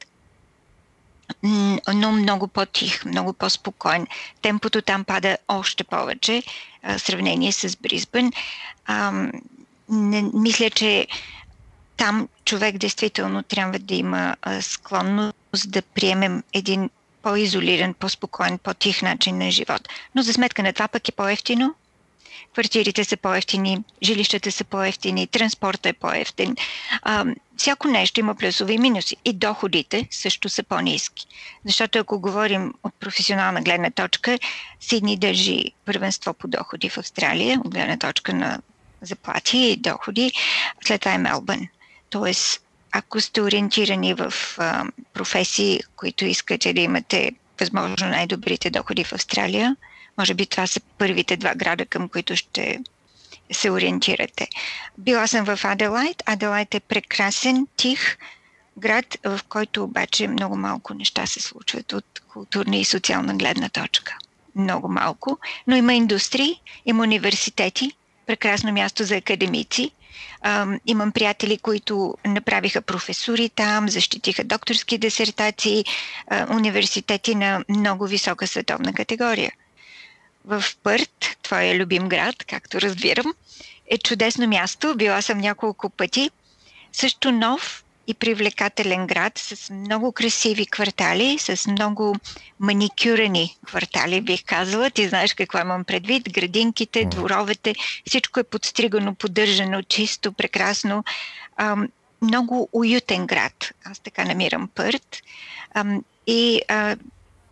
но 1.93 2.11
много 2.11 2.47
по-тих, 2.47 3.05
много 3.05 3.33
по-спокоен. 3.33 4.07
Темпото 4.41 4.81
там 4.81 5.03
пада 5.03 5.37
още 5.47 5.83
повече 5.83 6.43
в 6.83 6.99
сравнение 6.99 7.51
с 7.51 7.77
Бризбен 7.77 8.31
мисля, 10.33 10.69
че 10.69 11.07
там 11.97 12.27
човек 12.45 12.77
действително 12.77 13.43
трябва 13.43 13.79
да 13.79 13.95
има 13.95 14.35
склонност 14.61 15.71
да 15.71 15.81
приемем 15.81 16.43
един 16.53 16.89
по-изолиран, 17.21 17.93
по-спокоен, 17.93 18.57
по-тих 18.57 19.01
начин 19.01 19.37
на 19.37 19.51
живот. 19.51 19.89
Но 20.15 20.21
за 20.21 20.33
сметка 20.33 20.63
на 20.63 20.73
това 20.73 20.87
пък 20.87 21.09
е 21.09 21.11
по-ефтино. 21.11 21.75
Квартирите 22.53 23.03
са 23.03 23.17
по-ефтини, 23.17 23.83
жилищата 24.03 24.51
са 24.51 24.63
по-ефтини, 24.63 25.27
транспорта 25.27 25.89
е 25.89 25.93
по-ефтин. 25.93 26.55
А, 27.01 27.25
всяко 27.57 27.87
нещо 27.87 28.19
има 28.19 28.35
плюсове 28.35 28.73
и 28.73 28.77
минуси. 28.77 29.15
И 29.25 29.33
доходите 29.33 30.07
също 30.11 30.49
са 30.49 30.63
по-низки. 30.63 31.27
Защото 31.65 31.99
ако 31.99 32.19
говорим 32.19 32.73
от 32.83 32.93
професионална 32.99 33.61
гледна 33.61 33.91
точка, 33.91 34.39
Сидни 34.79 35.17
държи 35.17 35.71
първенство 35.85 36.33
по 36.33 36.47
доходи 36.47 36.89
в 36.89 36.97
Австралия, 36.97 37.61
от 37.65 37.73
гледна 37.73 37.97
точка 37.97 38.33
на 38.33 38.59
заплати 39.01 39.57
и 39.57 39.77
доходи. 39.77 40.31
След 40.85 41.01
това 41.01 41.13
е 41.13 41.17
Мелбърн. 41.17 41.67
Тоест, 42.09 42.61
ако 42.91 43.21
сте 43.21 43.41
ориентирани 43.41 44.13
в 44.13 44.33
а, 44.57 44.85
професии, 45.13 45.79
които 45.95 46.25
искате 46.25 46.73
да 46.73 46.81
имате 46.81 47.31
възможно 47.59 48.07
най-добрите 48.07 48.69
доходи 48.69 49.03
в 49.03 49.13
Австралия, 49.13 49.75
може 50.19 50.33
би 50.33 50.45
това 50.45 50.67
са 50.67 50.79
първите 50.79 51.37
два 51.37 51.55
града, 51.55 51.85
към 51.85 52.09
които 52.09 52.35
ще 52.35 52.79
се 53.51 53.71
ориентирате. 53.71 54.47
Била 54.97 55.27
съм 55.27 55.45
в 55.45 55.59
Аделайт. 55.65 56.23
Аделайт 56.25 56.75
е 56.75 56.79
прекрасен, 56.79 57.67
тих 57.75 58.17
град, 58.77 59.17
в 59.23 59.39
който 59.49 59.83
обаче 59.83 60.27
много 60.27 60.55
малко 60.57 60.93
неща 60.93 61.25
се 61.25 61.39
случват 61.41 61.93
от 61.93 62.05
културна 62.27 62.77
и 62.77 62.85
социална 62.85 63.35
гледна 63.35 63.69
точка. 63.69 64.17
Много 64.55 64.89
малко. 64.89 65.37
Но 65.67 65.75
има 65.75 65.93
индустрии, 65.93 66.61
има 66.85 67.03
университети, 67.03 67.91
прекрасно 68.27 68.73
място 68.73 69.03
за 69.03 69.15
академици. 69.15 69.91
имам 70.85 71.11
приятели, 71.11 71.57
които 71.57 72.15
направиха 72.25 72.81
професури 72.81 73.49
там, 73.49 73.89
защитиха 73.89 74.43
докторски 74.43 74.97
дисертации, 74.97 75.85
университети 76.49 77.35
на 77.35 77.63
много 77.69 78.07
висока 78.07 78.47
световна 78.47 78.93
категория 78.93 79.51
в 80.49 80.63
Пърт, 80.83 81.37
твоя 81.43 81.75
любим 81.75 82.09
град, 82.09 82.35
както 82.47 82.81
разбирам, 82.81 83.33
е 83.87 83.97
чудесно 83.97 84.47
място. 84.47 84.95
Била 84.95 85.21
съм 85.21 85.37
няколко 85.37 85.89
пъти. 85.89 86.29
Също 86.91 87.31
нов 87.31 87.83
и 88.07 88.13
привлекателен 88.13 89.07
град 89.07 89.37
с 89.37 89.69
много 89.69 90.11
красиви 90.11 90.65
квартали, 90.65 91.39
с 91.39 91.67
много 91.67 92.15
маникюрени 92.59 93.57
квартали, 93.65 94.21
бих 94.21 94.43
казала. 94.45 94.89
Ти 94.89 95.07
знаеш 95.07 95.33
какво 95.33 95.59
имам 95.59 95.83
предвид. 95.83 96.33
Градинките, 96.33 97.05
дворовете, 97.05 97.75
всичко 98.07 98.39
е 98.39 98.43
подстригано, 98.43 99.15
поддържано, 99.15 99.83
чисто, 99.83 100.31
прекрасно. 100.31 101.03
Ам, 101.57 101.87
много 102.21 102.69
уютен 102.71 103.27
град. 103.27 103.71
Аз 103.83 103.99
така 103.99 104.25
намирам 104.25 104.69
Пърт. 104.75 105.17
Ам, 105.73 106.03
и 106.27 106.61
а, 106.67 106.95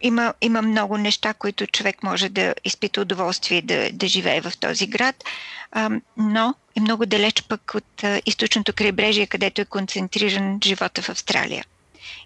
има, 0.01 0.33
има 0.41 0.61
много 0.61 0.97
неща, 0.97 1.33
които 1.33 1.67
човек 1.67 2.03
може 2.03 2.29
да 2.29 2.55
изпита 2.63 3.01
удоволствие 3.01 3.61
да, 3.61 3.91
да 3.91 4.07
живее 4.07 4.41
в 4.41 4.53
този 4.59 4.87
град, 4.87 5.23
а, 5.71 5.89
но 6.17 6.55
е 6.75 6.79
много 6.81 7.05
далеч 7.05 7.43
пък 7.43 7.73
от 7.75 8.03
а, 8.03 8.21
източното 8.25 8.73
крайбрежие, 8.73 9.27
където 9.27 9.61
е 9.61 9.65
концентриран 9.65 10.59
живота 10.63 11.01
в 11.01 11.09
Австралия. 11.09 11.65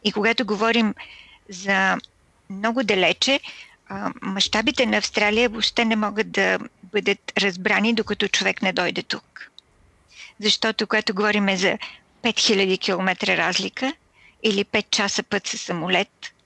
И 0.03 0.11
когато 0.11 0.45
говорим 0.45 0.95
за 1.49 1.97
много 2.49 2.83
далече, 2.83 3.39
мащабите 4.21 4.85
на 4.85 4.97
Австралия 4.97 5.49
въобще 5.49 5.85
не 5.85 5.95
могат 5.95 6.31
да 6.31 6.59
бъдат 6.83 7.31
разбрани, 7.37 7.93
докато 7.93 8.27
човек 8.27 8.61
не 8.61 8.73
дойде 8.73 9.03
тук. 9.03 9.51
Защото 10.39 10.87
когато 10.87 11.13
говорим 11.13 11.57
за 11.57 11.77
5000 12.23 12.79
км 12.79 13.37
разлика 13.37 13.93
или 14.43 14.65
5 14.65 14.89
часа 14.89 15.23
път 15.23 15.47
със 15.47 15.61
самолет– 15.61 16.09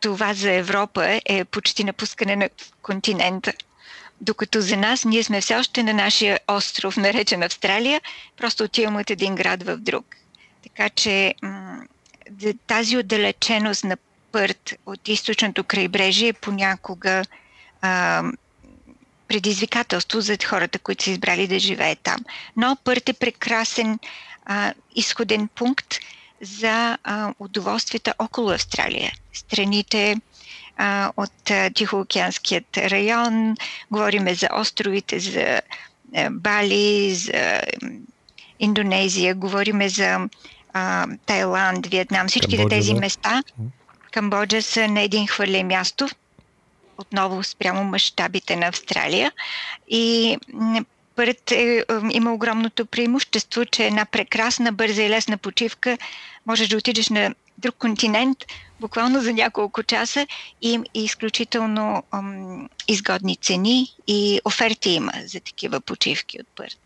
това 0.00 0.34
за 0.34 0.52
Европа 0.52 1.20
е 1.24 1.44
почти 1.44 1.84
напускане 1.84 2.36
на 2.36 2.48
континента. 2.82 3.52
Докато 4.20 4.60
за 4.60 4.76
нас 4.76 5.04
ние 5.04 5.22
сме 5.24 5.40
все 5.40 5.56
още 5.56 5.82
на 5.82 5.94
нашия 5.94 6.38
остров, 6.48 6.96
наречен 6.96 7.42
Австралия, 7.42 8.00
просто 8.36 8.64
отиваме 8.64 9.00
от 9.00 9.10
един 9.10 9.34
град 9.34 9.62
в 9.62 9.76
друг. 9.76 10.06
Така 10.62 10.88
че 10.88 11.34
тази 12.66 12.96
отдалеченост 12.96 13.84
на 13.84 13.96
Пърт 14.32 14.74
от 14.86 15.08
източното 15.08 15.64
крайбрежие 15.64 16.32
понякога 16.32 17.22
а, 17.80 18.22
предизвикателство 19.28 20.20
за 20.20 20.36
хората, 20.46 20.78
които 20.78 21.04
са 21.04 21.10
избрали 21.10 21.46
да 21.46 21.58
живеят 21.58 21.98
там. 21.98 22.20
Но 22.56 22.76
Пърт 22.84 23.08
е 23.08 23.12
прекрасен 23.12 23.98
а, 24.44 24.74
изходен 24.94 25.48
пункт 25.48 25.94
за 26.40 26.98
а, 27.04 27.34
удоволствията 27.38 28.14
около 28.18 28.50
Австралия. 28.50 29.12
Страните 29.32 30.16
а, 30.76 31.12
от 31.16 31.50
а, 31.50 31.70
Тихоокеанският 31.70 32.76
район, 32.76 33.56
говориме 33.90 34.34
за 34.34 34.48
островите, 34.54 35.18
за 35.18 35.60
а, 36.16 36.30
Бали, 36.30 37.14
за 37.14 37.62
Индонезия, 38.60 39.34
говориме 39.34 39.88
за 39.88 40.28
а, 40.72 41.06
Тайланд, 41.26 41.86
Виетнам, 41.86 42.28
всичките 42.28 42.56
Камбоджа, 42.56 42.76
тези 42.76 42.94
да. 42.94 43.00
места. 43.00 43.42
Камбоджа 44.10 44.62
са 44.62 44.88
на 44.88 45.00
един 45.00 45.26
хвърле 45.26 45.64
място, 45.64 46.08
отново 46.98 47.44
спрямо 47.44 47.84
мащабите 47.84 48.56
на 48.56 48.66
Австралия. 48.66 49.32
И 49.88 50.36
Пърт 51.18 51.50
е, 51.50 51.84
има 52.10 52.34
огромното 52.34 52.86
преимущество, 52.86 53.64
че 53.64 53.86
една 53.86 54.04
прекрасна, 54.04 54.72
бърза 54.72 55.02
и 55.02 55.10
лесна 55.10 55.38
почивка 55.38 55.98
можеш 56.46 56.68
да 56.68 56.76
отидеш 56.76 57.08
на 57.08 57.34
друг 57.58 57.74
континент 57.78 58.38
буквално 58.80 59.20
за 59.20 59.32
няколко 59.32 59.82
часа 59.82 60.26
и 60.62 60.80
изключително 60.94 62.02
ам, 62.10 62.68
изгодни 62.88 63.36
цени 63.36 63.94
и 64.06 64.40
оферти 64.44 64.90
има 64.90 65.12
за 65.24 65.40
такива 65.40 65.80
почивки 65.80 66.40
от 66.40 66.46
Пърт. 66.56 66.78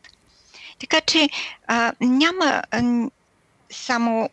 Така 0.80 1.00
че 1.00 1.28
а, 1.66 1.92
няма 2.00 2.62
а, 2.70 2.82
само 3.70 4.30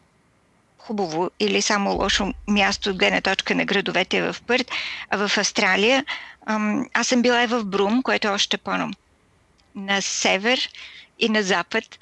хубаво 0.77 1.29
или 1.39 1.61
само 1.61 1.91
лошо 1.91 2.33
място 2.47 2.89
от 2.89 2.97
гледна 2.97 3.21
точка 3.21 3.55
на 3.55 3.65
градовете 3.65 4.21
в 4.21 4.35
Пърт, 4.47 4.71
а 5.09 5.27
в 5.27 5.37
Австралия. 5.37 6.05
Ам, 6.45 6.85
аз 6.93 7.07
съм 7.07 7.21
била 7.21 7.43
и 7.43 7.47
в 7.47 7.63
Брум, 7.63 8.03
което 8.03 8.27
е 8.27 8.31
още 8.31 8.57
по 8.57 8.71
на 9.75 10.01
север 10.01 10.69
и 11.19 11.29
на 11.29 11.43
запад 11.43 11.99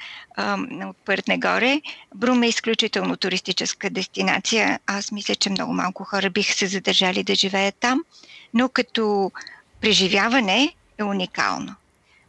от 0.83 0.97
Пъртне 1.05 1.37
горе. 1.37 1.81
Брум 2.15 2.43
е 2.43 2.47
изключително 2.47 3.17
туристическа 3.17 3.89
дестинация. 3.89 4.79
Аз 4.87 5.11
мисля, 5.11 5.35
че 5.35 5.49
много 5.49 5.73
малко 5.73 6.03
хора 6.03 6.29
биха 6.29 6.53
се 6.53 6.67
задържали 6.67 7.23
да 7.23 7.35
живеят 7.35 7.75
там, 7.79 8.03
но 8.53 8.69
като 8.69 9.31
преживяване 9.81 10.73
е 10.97 11.03
уникално. 11.03 11.75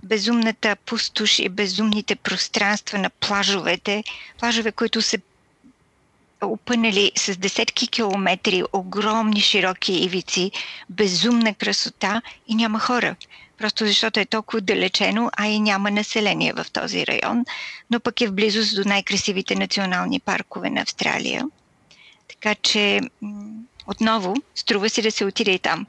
Безумната 0.03 0.77
пустош 0.77 1.39
и 1.39 1.49
безумните 1.49 2.17
пространства 2.17 2.99
на 2.99 3.11
плажовете, 3.11 4.05
плажове, 4.39 4.73
които 4.73 5.03
са 5.03 5.19
опънали 6.43 7.13
с 7.17 7.37
десетки 7.37 7.89
километри, 7.89 8.63
огромни 8.73 9.41
широки 9.41 9.93
ивици, 9.93 10.51
безумна 10.91 11.55
красота 11.55 12.23
и 12.49 12.55
няма 12.55 12.81
хора 12.81 13.17
просто 13.59 13.87
защото 13.87 14.21
е 14.21 14.25
толкова 14.25 14.61
далечено, 14.61 15.31
а 15.37 15.47
и 15.47 15.61
няма 15.61 15.91
население 15.91 16.53
в 16.53 16.67
този 16.73 17.07
район, 17.07 17.45
но 17.91 18.01
пък 18.01 18.21
е 18.21 18.27
в 18.27 18.33
близост 18.33 18.77
до 18.77 18.89
най-красивите 18.89 19.55
национални 19.55 20.21
паркове 20.21 20.71
на 20.71 20.81
Австралия. 20.81 21.45
Така 22.29 22.55
че 22.55 23.01
отново 23.87 24.35
струва 24.55 24.89
си 24.89 25.03
да 25.03 25.11
се 25.11 25.25
отиде 25.25 25.51
и 25.51 25.59
там. 25.59 25.87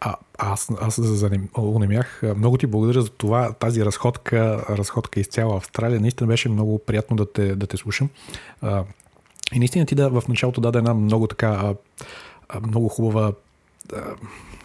А, 0.00 0.16
аз, 0.38 0.70
аз 0.80 1.00
занемях. 1.00 2.22
Много 2.36 2.56
ти 2.56 2.66
благодаря 2.66 3.02
за 3.02 3.08
това. 3.08 3.52
Тази 3.52 3.84
разходка, 3.84 4.64
разходка 4.68 5.20
из 5.20 5.26
цяла 5.26 5.56
Австралия, 5.56 6.00
наистина 6.00 6.26
беше 6.26 6.48
много 6.48 6.78
приятно 6.78 7.16
да 7.16 7.32
те, 7.32 7.56
да 7.56 7.66
те 7.66 7.76
слушам. 7.76 8.08
И 9.52 9.58
наистина 9.58 9.86
ти 9.86 9.94
да 9.94 10.10
в 10.10 10.22
началото 10.28 10.60
даде 10.60 10.78
една 10.78 10.94
много 10.94 11.26
така 11.26 11.74
много 12.66 12.88
хубава 12.88 13.32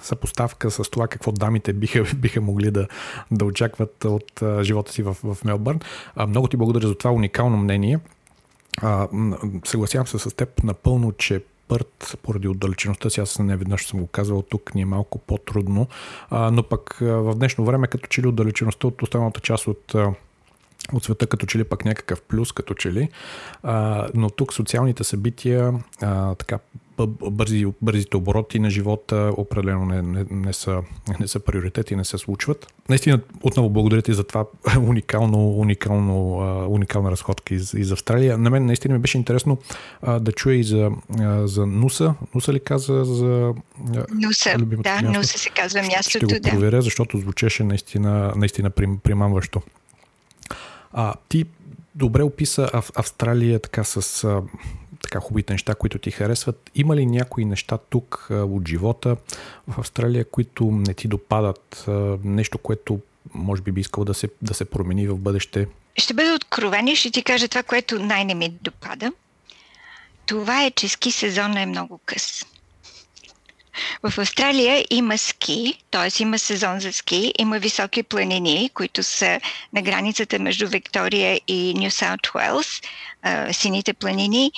съпоставка 0.02 0.72
с 0.72 0.90
това 0.90 1.08
какво 1.08 1.32
дамите 1.32 1.74
биха, 1.74 2.04
биха 2.16 2.42
могли 2.42 2.72
да, 2.72 2.88
да 3.32 3.46
очакват 3.46 4.06
от 4.06 4.42
а, 4.42 4.64
живота 4.64 4.92
си 4.92 5.04
в, 5.04 5.18
в 5.24 5.38
Мелбърн. 5.46 5.80
А, 6.16 6.28
много 6.28 6.48
ти 6.48 6.58
благодаря 6.58 6.88
за 6.88 6.96
това 6.96 7.12
уникално 7.12 7.58
мнение. 7.58 8.00
А, 8.82 9.08
съгласявам 9.66 10.08
се 10.08 10.20
с 10.20 10.36
теб 10.36 10.64
напълно, 10.64 11.12
че 11.12 11.44
Пърт, 11.70 12.18
поради 12.24 12.48
отдалечеността 12.48 13.10
си, 13.10 13.22
аз 13.22 13.40
не 13.40 13.58
веднъж 13.58 13.88
съм 13.88 14.00
го 14.00 14.08
казвал, 14.08 14.42
тук 14.42 14.76
ни 14.76 14.82
е 14.82 14.86
малко 14.86 15.18
по-трудно, 15.18 15.88
а, 16.30 16.52
но 16.52 16.64
пък 16.64 16.98
в 17.02 17.36
днешно 17.36 17.66
време, 17.66 17.88
като 17.88 18.08
че 18.08 18.22
ли 18.22 18.28
отдалечеността 18.28 18.88
от 18.88 19.02
останалата 19.02 19.40
част 19.40 19.68
от 19.68 19.96
от 20.94 21.04
света 21.04 21.28
като 21.28 21.46
че 21.46 21.58
ли 21.58 21.64
пък 21.64 21.86
някакъв 21.86 22.22
плюс, 22.22 22.52
като 22.52 22.74
че 22.74 22.94
ли. 22.94 23.10
А, 23.64 24.08
но 24.14 24.30
тук 24.30 24.54
социалните 24.54 25.04
събития, 25.04 25.74
а, 26.02 26.36
така 26.36 26.60
бързи, 27.08 27.66
бързите 27.82 28.18
обороти 28.18 28.60
на 28.60 28.70
живота 28.70 29.34
определено 29.38 29.86
не, 29.86 30.02
не, 30.02 30.26
не, 30.32 30.54
са, 30.54 30.82
не 31.20 31.28
са 31.28 31.40
приоритети, 31.40 31.96
не 31.96 32.06
се 32.06 32.18
случват. 32.18 32.74
Наистина, 32.90 33.20
отново 33.42 33.70
благодаря 33.70 34.02
ти 34.02 34.14
за 34.14 34.24
това 34.24 34.46
уникално, 34.82 35.50
уникално, 35.50 36.36
уникална 36.70 37.12
разходка 37.12 37.56
из, 37.56 37.74
из 37.74 37.92
Австралия. 37.92 38.38
На 38.38 38.50
мен 38.50 38.66
наистина 38.66 38.94
ми 38.94 39.00
беше 39.00 39.18
интересно 39.18 39.58
а, 40.02 40.20
да 40.20 40.32
чуя 40.32 40.56
и 40.56 40.64
за, 40.64 40.92
а, 41.20 41.48
за 41.48 41.66
Нуса. 41.66 42.14
Нуса 42.36 42.54
ли 42.54 42.60
каза 42.60 43.06
за 43.06 43.54
Нуса, 44.12 44.58
да, 44.58 44.78
място? 44.78 45.12
Нуса 45.12 45.38
се 45.38 45.50
казва 45.50 45.82
мястото. 45.82 46.28
Ще 46.28 46.40
го 46.40 46.50
проверя, 46.50 46.76
да. 46.76 46.82
защото 46.82 47.18
звучеше 47.18 47.64
наистина, 47.64 48.34
наистина 48.36 48.70
примамващо. 49.04 49.62
А, 50.94 51.14
ти 51.30 51.46
добре 51.96 52.24
описа 52.24 52.70
Австралия 52.96 53.60
така 53.60 53.84
с 53.84 54.26
така 55.04 55.20
хубавите 55.20 55.54
неща, 55.54 55.76
които 55.76 56.00
ти 56.00 56.12
харесват. 56.12 56.70
Има 56.76 56.96
ли 56.96 57.06
някои 57.06 57.46
неща 57.46 57.78
тук 57.90 58.28
от 58.30 58.68
живота 58.68 59.18
в 59.68 59.80
Австралия, 59.80 60.26
които 60.26 60.66
не 60.66 60.94
ти 60.94 61.08
допадат? 61.08 61.86
Нещо, 62.24 62.58
което 62.58 63.00
може 63.34 63.62
би 63.62 63.72
би 63.72 63.82
искал 63.82 64.06
да 64.06 64.14
се, 64.14 64.30
да 64.42 64.54
се 64.54 64.66
промени 64.66 65.08
в 65.08 65.18
бъдеще? 65.18 65.68
Ще 65.98 66.14
бъда 66.14 66.34
откровен 66.34 66.88
и 66.88 66.96
ще 66.96 67.12
ти 67.12 67.24
кажа 67.24 67.48
това, 67.48 67.64
което 67.64 68.00
най-не 68.00 68.34
ми 68.36 68.50
допада. 68.62 69.12
Това 70.26 70.64
е, 70.64 70.72
че 70.72 70.88
ски 70.88 71.12
сезона 71.12 71.62
е 71.62 71.66
много 71.66 72.00
къс. 72.06 72.46
В 74.04 74.20
Австралия 74.20 74.86
има 74.90 75.18
ски, 75.18 75.84
т.е. 75.92 76.24
има 76.24 76.40
сезон 76.40 76.80
за 76.80 76.94
ски, 76.94 77.34
има 77.40 77.60
високи 77.60 78.04
планини, 78.04 78.70
които 78.74 79.04
са 79.04 79.40
на 79.74 79.82
границата 79.82 80.40
между 80.40 80.68
Виктория 80.68 81.42
и 81.48 81.74
Нью 81.78 81.92
Саут 81.92 82.28
Уелс, 82.36 82.82
сините 83.52 83.94
планини. 83.94 84.52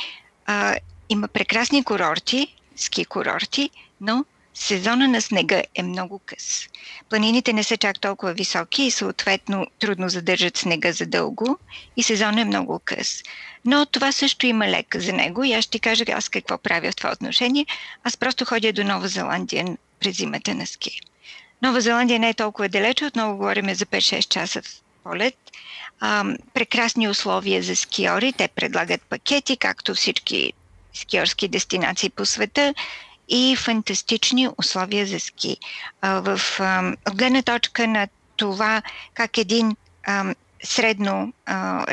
Има 1.09 1.27
прекрасни 1.27 1.83
курорти, 1.83 2.55
ски 2.75 3.05
курорти, 3.05 3.69
но 4.01 4.25
сезона 4.53 5.07
на 5.07 5.21
снега 5.21 5.63
е 5.75 5.83
много 5.83 6.19
къс. 6.25 6.67
Планините 7.09 7.53
не 7.53 7.63
са 7.63 7.77
чак 7.77 7.99
толкова 7.99 8.33
високи 8.33 8.83
и 8.83 8.91
съответно 8.91 9.67
трудно 9.79 10.09
задържат 10.09 10.57
снега 10.57 10.91
за 10.91 11.05
дълго 11.05 11.57
и 11.97 12.03
сезон 12.03 12.37
е 12.37 12.45
много 12.45 12.79
къс. 12.85 13.23
Но 13.65 13.85
това 13.85 14.11
също 14.11 14.45
има 14.45 14.67
лек 14.67 14.95
за 14.97 15.13
него 15.13 15.43
и 15.43 15.53
аз 15.53 15.65
ще 15.65 15.79
кажа 15.79 16.03
аз 16.13 16.29
какво 16.29 16.57
правя 16.57 16.91
в 16.91 16.95
това 16.95 17.11
отношение. 17.11 17.65
Аз 18.03 18.17
просто 18.17 18.45
ходя 18.45 18.73
до 18.73 18.83
Нова 18.83 19.07
Зеландия 19.07 19.77
през 19.99 20.17
зимата 20.17 20.55
на 20.55 20.67
ски. 20.67 21.01
Нова 21.61 21.81
Зеландия 21.81 22.19
не 22.19 22.29
е 22.29 22.33
толкова 22.33 22.69
далече, 22.69 23.05
отново 23.05 23.37
говорим 23.37 23.75
за 23.75 23.85
5-6 23.85 24.27
часа 24.27 24.61
в 24.61 24.81
полет. 25.03 25.37
А, 26.01 26.25
прекрасни 26.53 27.09
условия 27.09 27.63
за 27.63 27.75
скиори. 27.75 28.33
Те 28.33 28.47
предлагат 28.47 29.01
пакети, 29.01 29.57
както 29.57 29.95
всички 29.95 30.53
скиорски 30.93 31.47
дестинации 31.47 32.09
по 32.09 32.25
света 32.25 32.73
и 33.29 33.55
фантастични 33.55 34.49
условия 34.57 35.05
за 35.05 35.19
ски. 35.19 35.57
А, 36.01 36.19
в, 36.19 36.41
а, 36.59 36.95
гледна 37.13 37.41
точка 37.41 37.87
на 37.87 38.07
това 38.35 38.81
как 39.13 39.37
един 39.37 39.75
а, 40.07 40.35
средно, 40.63 41.33
а, 41.45 41.85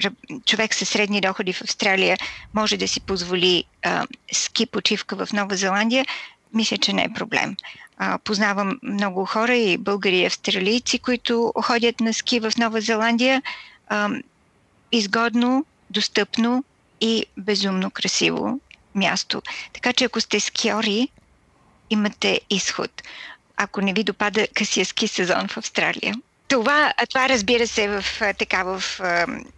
човек 0.47 0.75
със 0.75 0.89
средни 0.89 1.21
доходи 1.21 1.53
в 1.53 1.63
Австралия 1.63 2.17
може 2.55 2.77
да 2.77 2.89
си 2.89 3.01
позволи 3.01 3.65
а, 3.83 4.07
ски 4.33 4.67
почивка 4.67 5.27
в 5.27 5.33
Нова 5.33 5.57
Зеландия, 5.57 6.07
мисля, 6.55 6.79
че 6.79 6.93
не 6.93 7.03
е 7.03 7.13
проблем. 7.15 7.57
А, 7.99 8.19
познавам 8.19 8.79
много 8.83 9.25
хора 9.25 9.57
и 9.57 9.79
българи 9.79 10.19
и 10.19 10.27
австралийци, 10.27 10.99
които 10.99 11.53
ходят 11.63 12.01
на 12.01 12.15
ски 12.15 12.41
в 12.41 12.53
Нова 12.59 12.81
Зеландия. 12.81 13.43
Изгодно, 14.93 15.65
достъпно 15.91 16.65
и 17.01 17.27
безумно 17.37 17.91
красиво 17.91 18.61
място. 18.95 19.43
Така 19.73 19.93
че 19.93 20.05
ако 20.05 20.21
сте 20.21 20.41
скиори, 20.41 21.09
имате 21.91 22.41
изход. 22.51 23.03
Ако 23.57 23.81
не 23.81 23.93
ви 23.93 24.05
допада 24.05 24.47
късия 24.55 24.87
ски 24.87 25.09
сезон 25.09 25.49
в 25.49 25.57
Австралия. 25.57 26.15
Това, 26.49 26.93
това 27.09 27.29
разбира 27.29 27.67
се 27.67 27.89
в, 27.89 28.05
така, 28.39 28.63
в 28.63 28.83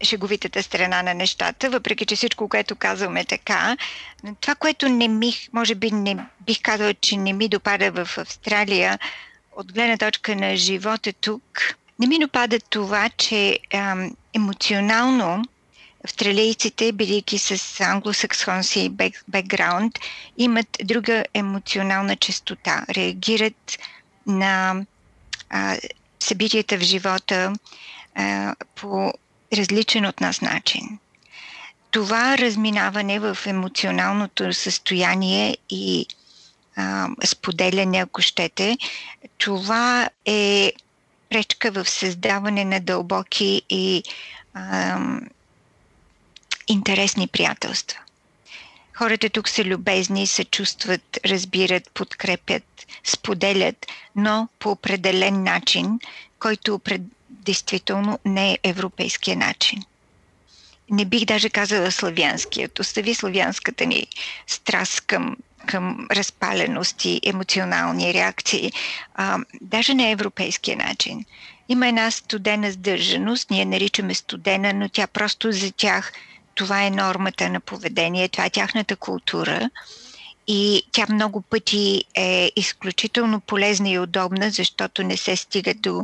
шеговитата 0.02 0.62
страна 0.62 1.02
на 1.02 1.14
нещата, 1.14 1.70
въпреки 1.70 2.06
че 2.06 2.16
всичко, 2.16 2.48
което 2.48 2.76
казвам 2.76 3.16
е 3.16 3.24
така. 3.24 3.76
Това, 4.40 4.54
което 4.54 4.88
не 4.88 5.08
ми, 5.08 5.34
може 5.52 5.74
би 5.74 5.90
не 5.90 6.16
бих 6.40 6.62
казала, 6.62 6.94
че 6.94 7.16
не 7.16 7.32
ми 7.32 7.48
допада 7.48 8.04
в 8.04 8.18
Австралия, 8.18 8.98
от 9.56 9.72
гледна 9.72 9.96
точка 9.96 10.36
на 10.36 10.56
живота 10.56 11.12
тук, 11.12 11.42
не 11.98 12.06
ми 12.06 12.18
допада 12.18 12.60
това, 12.60 13.08
че 13.08 13.58
ам, 13.74 14.16
емоционално 14.34 15.44
австралийците, 16.04 16.92
бидейки 16.92 17.38
с 17.38 17.80
англосаксонски 17.80 18.90
бекграунд, 19.28 19.98
имат 20.38 20.68
друга 20.84 21.24
емоционална 21.34 22.16
частота. 22.16 22.84
Реагират 22.90 23.78
на 24.26 24.84
а, 25.50 25.76
събитията 26.20 26.78
в 26.78 26.80
живота 26.80 27.52
а, 28.14 28.54
по 28.74 29.12
различен 29.52 30.06
от 30.06 30.20
нас 30.20 30.40
начин. 30.40 30.98
Това 31.90 32.38
разминаване 32.38 33.18
в 33.20 33.38
емоционалното 33.46 34.52
състояние 34.52 35.56
и 35.70 36.06
а, 36.76 37.08
споделяне, 37.24 37.98
ако 37.98 38.22
щете, 38.22 38.78
това 39.38 40.10
е 40.26 40.72
пречка 41.30 41.70
в 41.70 41.84
създаване 41.84 42.64
на 42.64 42.80
дълбоки 42.80 43.62
и 43.70 44.02
а, 44.54 44.98
интересни 46.68 47.26
приятелства. 47.28 47.98
Хората 48.94 49.30
тук 49.30 49.48
са 49.48 49.64
любезни, 49.64 50.26
се 50.26 50.44
чувстват, 50.44 51.18
разбират, 51.24 51.90
подкрепят, 51.90 52.62
споделят, 53.04 53.86
но 54.16 54.48
по 54.58 54.70
определен 54.70 55.42
начин, 55.42 55.98
който 56.38 56.80
действително 57.30 58.18
не 58.24 58.52
е 58.52 58.58
европейския 58.62 59.36
начин. 59.36 59.82
Не 60.90 61.04
бих 61.04 61.24
даже 61.24 61.50
казала 61.50 61.90
славянският. 61.90 62.78
Остави 62.78 63.14
славянската 63.14 63.86
ни 63.86 64.06
страст 64.46 65.00
към, 65.00 65.36
към 65.66 66.06
разпаленост 66.10 67.04
и 67.04 67.20
емоционални 67.24 68.14
реакции. 68.14 68.72
А, 69.14 69.38
даже 69.60 69.92
е 69.92 70.10
европейския 70.10 70.76
начин. 70.76 71.24
Има 71.68 71.88
една 71.88 72.10
студена 72.10 72.72
сдържаност, 72.72 73.50
ние 73.50 73.64
наричаме 73.64 74.14
студена, 74.14 74.72
но 74.72 74.88
тя 74.88 75.06
просто 75.06 75.52
за 75.52 75.72
тях– 75.72 76.12
това 76.60 76.84
е 76.84 76.90
нормата 76.90 77.48
на 77.50 77.60
поведение, 77.60 78.28
това 78.28 78.44
е 78.44 78.50
тяхната 78.50 78.96
култура. 78.96 79.70
И 80.46 80.82
тя 80.92 81.06
много 81.10 81.40
пъти 81.42 82.04
е 82.14 82.52
изключително 82.56 83.40
полезна 83.40 83.90
и 83.90 83.98
удобна, 83.98 84.50
защото 84.50 85.02
не 85.02 85.16
се 85.16 85.36
стига 85.36 85.74
до 85.74 86.02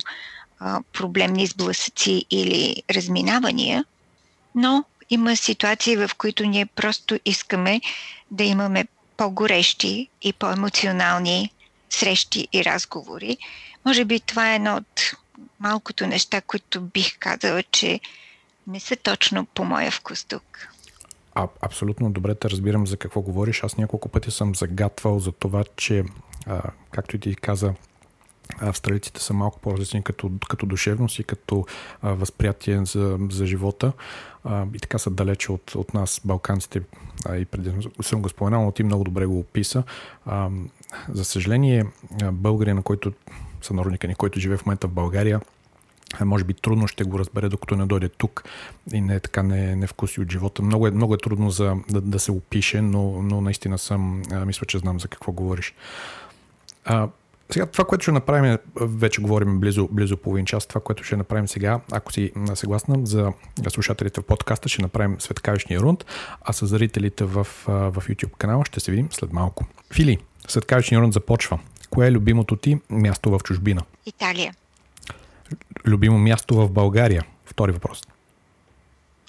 а, 0.61 0.81
проблемни 0.93 1.47
сблъсъци 1.47 2.25
или 2.31 2.83
разминавания. 2.91 3.85
Но 4.57 4.85
има 5.11 5.37
ситуации, 5.37 5.97
в 5.97 6.11
които 6.19 6.47
ние 6.47 6.67
просто 6.67 7.19
искаме 7.25 7.81
да 8.31 8.45
имаме 8.45 8.87
по-горещи 9.17 10.09
и 10.23 10.33
по-емоционални 10.33 11.53
срещи 11.91 12.49
и 12.53 12.65
разговори. 12.65 13.39
Може 13.85 14.05
би 14.05 14.21
това 14.21 14.53
е 14.53 14.57
едно 14.57 14.77
от 14.77 15.13
малкото 15.61 16.07
неща, 16.07 16.41
които 16.41 16.81
бих 16.81 17.19
казала, 17.19 17.63
че 17.63 18.01
не 18.67 18.81
са 18.81 18.97
точно 18.97 19.47
по 19.47 19.65
моя 19.65 19.91
вкус 19.91 20.25
тук. 20.25 20.69
А, 21.35 21.49
абсолютно 21.61 22.11
добре 22.11 22.35
те 22.35 22.51
разбирам 22.51 22.87
за 22.87 22.97
какво 22.97 23.21
говориш. 23.21 23.65
Аз 23.65 23.77
няколко 23.77 24.09
пъти 24.09 24.31
съм 24.31 24.55
загатвал 24.55 25.19
за 25.19 25.33
това, 25.33 25.65
че, 25.77 26.05
а, 26.47 26.63
както 26.91 27.17
и 27.17 27.21
ти 27.21 27.35
каза, 27.35 27.75
австралийците 28.59 29.23
са 29.23 29.35
малко 29.35 29.61
по-различни 29.61 30.03
като, 30.03 30.31
като 30.49 30.67
душевност 30.67 31.19
и 31.19 31.25
като 31.25 31.67
а, 32.03 32.13
възприятие 32.13 32.85
за, 32.85 33.19
за 33.31 33.47
живота. 33.47 33.93
А, 34.47 34.67
и 34.75 34.79
така 34.79 34.99
са 34.99 35.11
далече 35.11 35.53
от, 35.53 35.75
от 35.75 35.95
нас, 35.95 36.21
балканците. 36.25 36.83
А, 37.27 37.37
и 37.37 37.45
преди 37.45 37.73
съм 38.03 38.23
го 38.23 38.29
споменал, 38.29 38.65
но 38.65 38.73
ти 38.73 38.83
много 38.83 39.05
добре 39.05 39.27
го 39.27 39.39
описа. 39.39 39.83
А, 40.27 40.51
за 41.09 41.25
съжаление, 41.25 41.85
българина, 42.33 42.83
който 42.83 43.13
сънародника 43.63 44.09
ни, 44.09 44.15
който 44.15 44.41
живее 44.41 44.57
в 44.57 44.67
момента 44.67 44.87
в 44.87 44.91
България, 44.93 45.41
може 46.25 46.45
би 46.45 46.55
трудно 46.55 46.89
ще 46.89 47.05
го 47.05 47.19
разбере, 47.19 47.49
докато 47.49 47.77
не 47.77 47.87
дойде 47.87 48.09
тук 48.09 48.45
и 48.93 49.01
не 49.01 49.15
е 49.15 49.21
така 49.21 49.43
не, 49.43 49.77
не 49.77 49.87
вкуси 49.87 50.21
от 50.21 50.33
живота. 50.33 50.63
Много 50.63 50.87
е, 50.87 50.91
много 50.91 51.15
е 51.15 51.19
трудно 51.19 51.51
за, 51.51 51.77
да, 51.91 52.01
да 52.01 52.19
се 52.19 52.33
опише, 52.33 52.83
но, 52.83 53.23
но 53.23 53.41
наистина 53.41 53.79
съм, 53.79 54.23
а, 54.33 54.45
мисля, 54.45 54.67
че 54.67 54.79
знам 54.79 55.01
за 55.01 55.09
какво 55.09 55.33
говориш. 55.33 55.75
А, 56.85 57.09
сега 57.51 57.67
това, 57.67 57.85
което 57.85 58.03
ще 58.03 58.13
направим, 58.13 58.59
вече 58.81 59.21
говорим 59.21 59.61
близо, 59.61 59.89
близо 59.93 60.17
половин 60.17 60.47
час, 60.47 60.67
това, 60.67 60.81
което 60.81 61.05
ще 61.05 61.17
направим 61.17 61.49
сега, 61.49 61.81
ако 61.93 62.13
си 62.13 62.33
съгласна 62.55 63.07
за 63.07 63.33
слушателите 63.69 64.21
в 64.21 64.25
подкаста, 64.25 64.69
ще 64.69 64.83
направим 64.83 65.21
светкавичния 65.21 65.81
рунд, 65.81 66.05
а 66.43 66.53
с 66.53 66.67
зрителите 66.67 67.25
в, 67.25 67.45
в 67.67 67.93
YouTube 67.97 68.37
канала 68.39 68.65
ще 68.65 68.81
се 68.81 68.91
видим 68.91 69.09
след 69.13 69.33
малко. 69.33 69.65
Фили, 69.95 70.19
светкавичния 70.49 71.01
рунд 71.01 71.13
започва. 71.13 71.59
Кое 71.91 72.07
е 72.07 72.13
любимото 72.13 72.57
ти 72.57 72.81
място 72.91 73.31
в 73.31 73.41
чужбина? 73.45 73.83
Италия. 74.07 74.55
Любимо 75.87 76.19
място 76.19 76.55
в 76.55 76.71
България? 76.71 77.25
Втори 77.45 77.73
въпрос. 77.73 78.03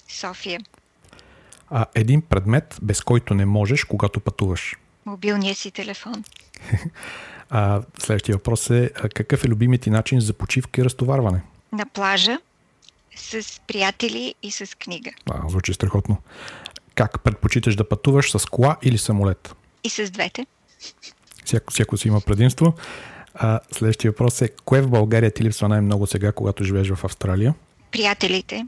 София. 0.08 0.60
А, 1.70 1.86
един 1.94 2.22
предмет, 2.22 2.78
без 2.82 3.00
който 3.00 3.34
не 3.34 3.46
можеш, 3.46 3.84
когато 3.84 4.20
пътуваш? 4.20 4.76
Мобилния 5.06 5.54
си 5.54 5.70
телефон. 5.70 6.24
А, 7.50 7.82
следващия 7.98 8.36
въпрос 8.36 8.70
е 8.70 8.90
какъв 9.14 9.44
е 9.44 9.48
любимият 9.48 9.82
ти 9.82 9.90
начин 9.90 10.20
за 10.20 10.32
почивка 10.32 10.80
и 10.80 10.84
разтоварване? 10.84 11.42
На 11.72 11.86
плажа, 11.86 12.38
с 13.16 13.60
приятели 13.66 14.34
и 14.42 14.50
с 14.50 14.78
книга. 14.78 15.10
А, 15.30 15.48
звучи 15.48 15.74
страхотно. 15.74 16.16
Как 16.94 17.20
предпочиташ 17.20 17.76
да 17.76 17.88
пътуваш 17.88 18.30
с 18.30 18.46
кола 18.46 18.76
или 18.82 18.98
самолет? 18.98 19.54
И 19.84 19.90
с 19.90 20.10
двете. 20.10 20.46
Всяко, 21.44 21.72
всяко 21.72 21.96
си 21.96 22.08
има 22.08 22.20
предимство. 22.20 22.74
А, 23.34 23.60
следващия 23.72 24.10
въпрос 24.10 24.42
е, 24.42 24.48
кое 24.48 24.82
в 24.82 24.90
България 24.90 25.30
ти 25.30 25.44
липсва 25.44 25.68
най-много 25.68 26.06
сега, 26.06 26.32
когато 26.32 26.64
живееш 26.64 26.90
в 26.90 27.04
Австралия? 27.04 27.54
Приятелите 27.90 28.66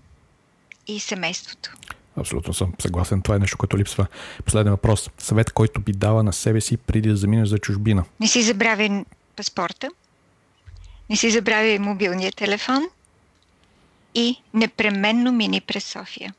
и 0.86 1.00
семейството. 1.00 1.76
Абсолютно 2.20 2.54
съм 2.54 2.72
съгласен. 2.78 3.22
Това 3.22 3.36
е 3.36 3.38
нещо, 3.38 3.58
което 3.58 3.78
липсва. 3.78 4.06
Последен 4.44 4.72
въпрос. 4.72 5.10
Съвет, 5.18 5.52
който 5.52 5.80
би 5.80 5.92
дала 5.92 6.22
на 6.22 6.32
себе 6.32 6.60
си 6.60 6.76
преди 6.76 7.08
да 7.08 7.16
заминеш 7.16 7.48
за 7.48 7.58
чужбина? 7.58 8.04
Не 8.20 8.28
си 8.28 8.42
забравяй 8.42 9.04
паспорта. 9.36 9.88
Не 11.10 11.16
си 11.16 11.30
забравяй 11.30 11.78
мобилния 11.78 12.32
телефон. 12.32 12.82
И 14.14 14.42
непременно 14.54 15.32
мини 15.32 15.60
през 15.60 15.84
София. 15.84 16.34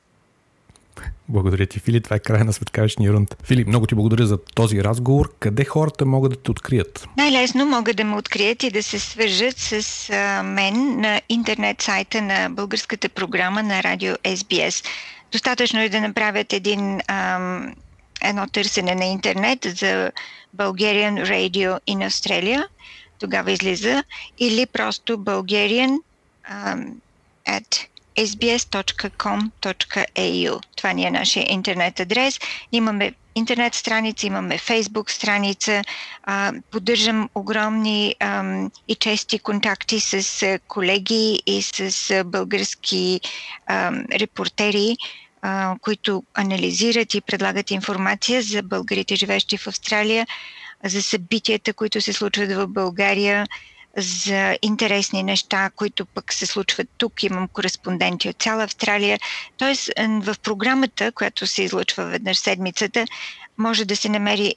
Благодаря 1.29 1.65
ти, 1.65 1.79
Филип. 1.79 2.03
Това 2.03 2.15
е 2.15 2.19
края 2.19 2.45
на 2.45 2.53
светкавичния 2.53 3.13
рунд. 3.13 3.35
Филип, 3.43 3.67
много 3.67 3.87
ти 3.87 3.95
благодаря 3.95 4.27
за 4.27 4.37
този 4.37 4.83
разговор. 4.83 5.33
Къде 5.39 5.65
хората 5.65 6.05
могат 6.05 6.31
да 6.31 6.37
те 6.37 6.51
открият? 6.51 7.07
Най-лесно 7.17 7.65
могат 7.65 7.97
да 7.97 8.03
ме 8.03 8.15
открият 8.15 8.63
и 8.63 8.71
да 8.71 8.83
се 8.83 8.99
свържат 8.99 9.57
с 9.57 10.09
мен 10.43 11.01
на 11.01 11.21
интернет 11.29 11.81
сайта 11.81 12.21
на 12.21 12.49
българската 12.49 13.09
програма 13.09 13.63
на 13.63 13.83
радио 13.83 14.13
SBS. 14.13 14.85
Достатъчно 15.31 15.79
е 15.79 15.89
да 15.89 16.01
направят 16.01 16.53
един, 16.53 16.99
ам, 17.07 17.75
едно 18.21 18.47
търсене 18.47 18.95
на 18.95 19.05
интернет 19.05 19.59
за 19.63 20.11
Bulgarian 20.57 21.25
Radio 21.25 21.79
in 21.89 22.09
Australia. 22.09 22.67
Тогава 23.19 23.51
излиза. 23.51 24.03
Или 24.39 24.65
просто 24.65 25.17
Bulgarian 25.17 25.99
ам, 26.43 27.01
at 27.47 27.87
sbs.com.au. 28.17 29.51
Това 30.75 30.93
ни 30.93 31.05
е 31.05 31.11
нашия 31.11 31.45
интернет 31.49 31.99
адрес. 31.99 32.39
Имаме 32.71 33.13
интернет 33.35 33.75
страница, 33.75 34.27
имаме 34.27 34.57
фейсбук 34.57 35.11
страница. 35.11 35.81
А, 36.23 36.53
поддържам 36.71 37.29
огромни 37.35 38.15
а, 38.19 38.43
и 38.87 38.95
чести 38.95 39.39
контакти 39.39 39.99
с 39.99 40.59
колеги 40.67 41.41
и 41.45 41.61
с 41.61 42.23
български 42.25 43.21
а, 43.67 43.91
репортери, 44.11 44.97
а, 45.41 45.75
които 45.81 46.23
анализират 46.33 47.13
и 47.13 47.21
предлагат 47.21 47.71
информация 47.71 48.41
за 48.41 48.63
българите, 48.63 49.15
живещи 49.15 49.57
в 49.57 49.67
Австралия, 49.67 50.27
за 50.83 51.01
събитията, 51.01 51.73
които 51.73 52.01
се 52.01 52.13
случват 52.13 52.51
в 52.51 52.67
България, 52.67 53.47
за 53.97 54.57
интересни 54.61 55.23
неща, 55.23 55.69
които 55.75 56.05
пък 56.05 56.33
се 56.33 56.45
случват 56.45 56.87
тук. 56.97 57.23
Имам 57.23 57.47
кореспонденти 57.47 58.29
от 58.29 58.41
цяла 58.41 58.63
Австралия. 58.63 59.19
Тоест, 59.57 59.89
в 59.99 60.35
програмата, 60.43 61.11
която 61.11 61.47
се 61.47 61.63
излъчва 61.63 62.05
веднъж 62.05 62.37
седмицата, 62.37 63.05
може 63.57 63.85
да 63.85 63.95
се 63.95 64.09
намери 64.09 64.55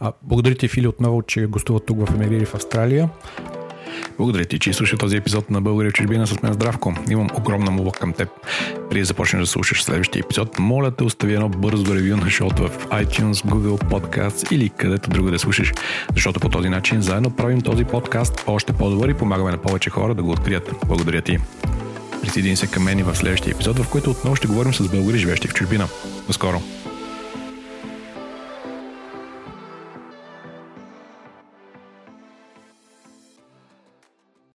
А, 0.00 0.12
благодаря 0.22 0.54
ти, 0.54 0.68
Фили, 0.68 0.86
отново, 0.86 1.22
че 1.22 1.46
гостува 1.46 1.80
тук 1.80 2.06
в 2.06 2.14
Емигрири 2.14 2.44
в 2.44 2.54
Австралия. 2.54 3.08
Благодаря 4.18 4.44
ти, 4.44 4.58
че 4.58 4.72
слушаш 4.72 4.98
този 4.98 5.16
епизод 5.16 5.50
на 5.50 5.60
България 5.60 5.90
в 5.90 5.94
чужбина 5.94 6.26
с 6.26 6.42
мен 6.42 6.52
Здравко. 6.52 6.94
Имам 7.10 7.28
огромна 7.34 7.70
молба 7.70 7.90
към 7.90 8.12
теб. 8.12 8.28
Преди 8.90 9.00
да 9.00 9.06
започнеш 9.06 9.40
да 9.40 9.46
слушаш 9.46 9.82
следващия 9.82 10.20
епизод, 10.20 10.58
моля 10.58 10.90
те 10.90 11.04
остави 11.04 11.34
едно 11.34 11.48
бързо 11.48 11.94
ревю 11.94 12.16
на 12.16 12.30
шоуто 12.30 12.68
в 12.68 12.88
iTunes, 12.88 13.32
Google 13.32 13.82
Podcasts 13.84 14.52
или 14.52 14.68
където 14.68 15.10
друго 15.10 15.30
да 15.30 15.38
слушаш, 15.38 15.72
защото 16.14 16.40
по 16.40 16.48
този 16.48 16.68
начин 16.68 17.02
заедно 17.02 17.30
правим 17.30 17.60
този 17.60 17.84
подкаст 17.84 18.44
още 18.46 18.72
по-добър 18.72 19.08
и 19.08 19.14
помагаме 19.14 19.50
на 19.50 19.58
повече 19.58 19.90
хора 19.90 20.14
да 20.14 20.22
го 20.22 20.30
открият. 20.30 20.74
Благодаря 20.86 21.22
ти. 21.22 21.38
Присъедини 22.22 22.56
се 22.56 22.66
към 22.66 22.82
мен 22.82 22.98
и 22.98 23.02
в 23.02 23.16
следващия 23.16 23.52
епизод, 23.52 23.78
в 23.78 23.88
който 23.88 24.10
отново 24.10 24.36
ще 24.36 24.46
говорим 24.46 24.74
с 24.74 24.88
българи, 24.88 25.18
живещи 25.18 25.48
в 25.48 25.54
чужбина. 25.54 25.88
До 26.30 26.34
скоро! 26.34 26.60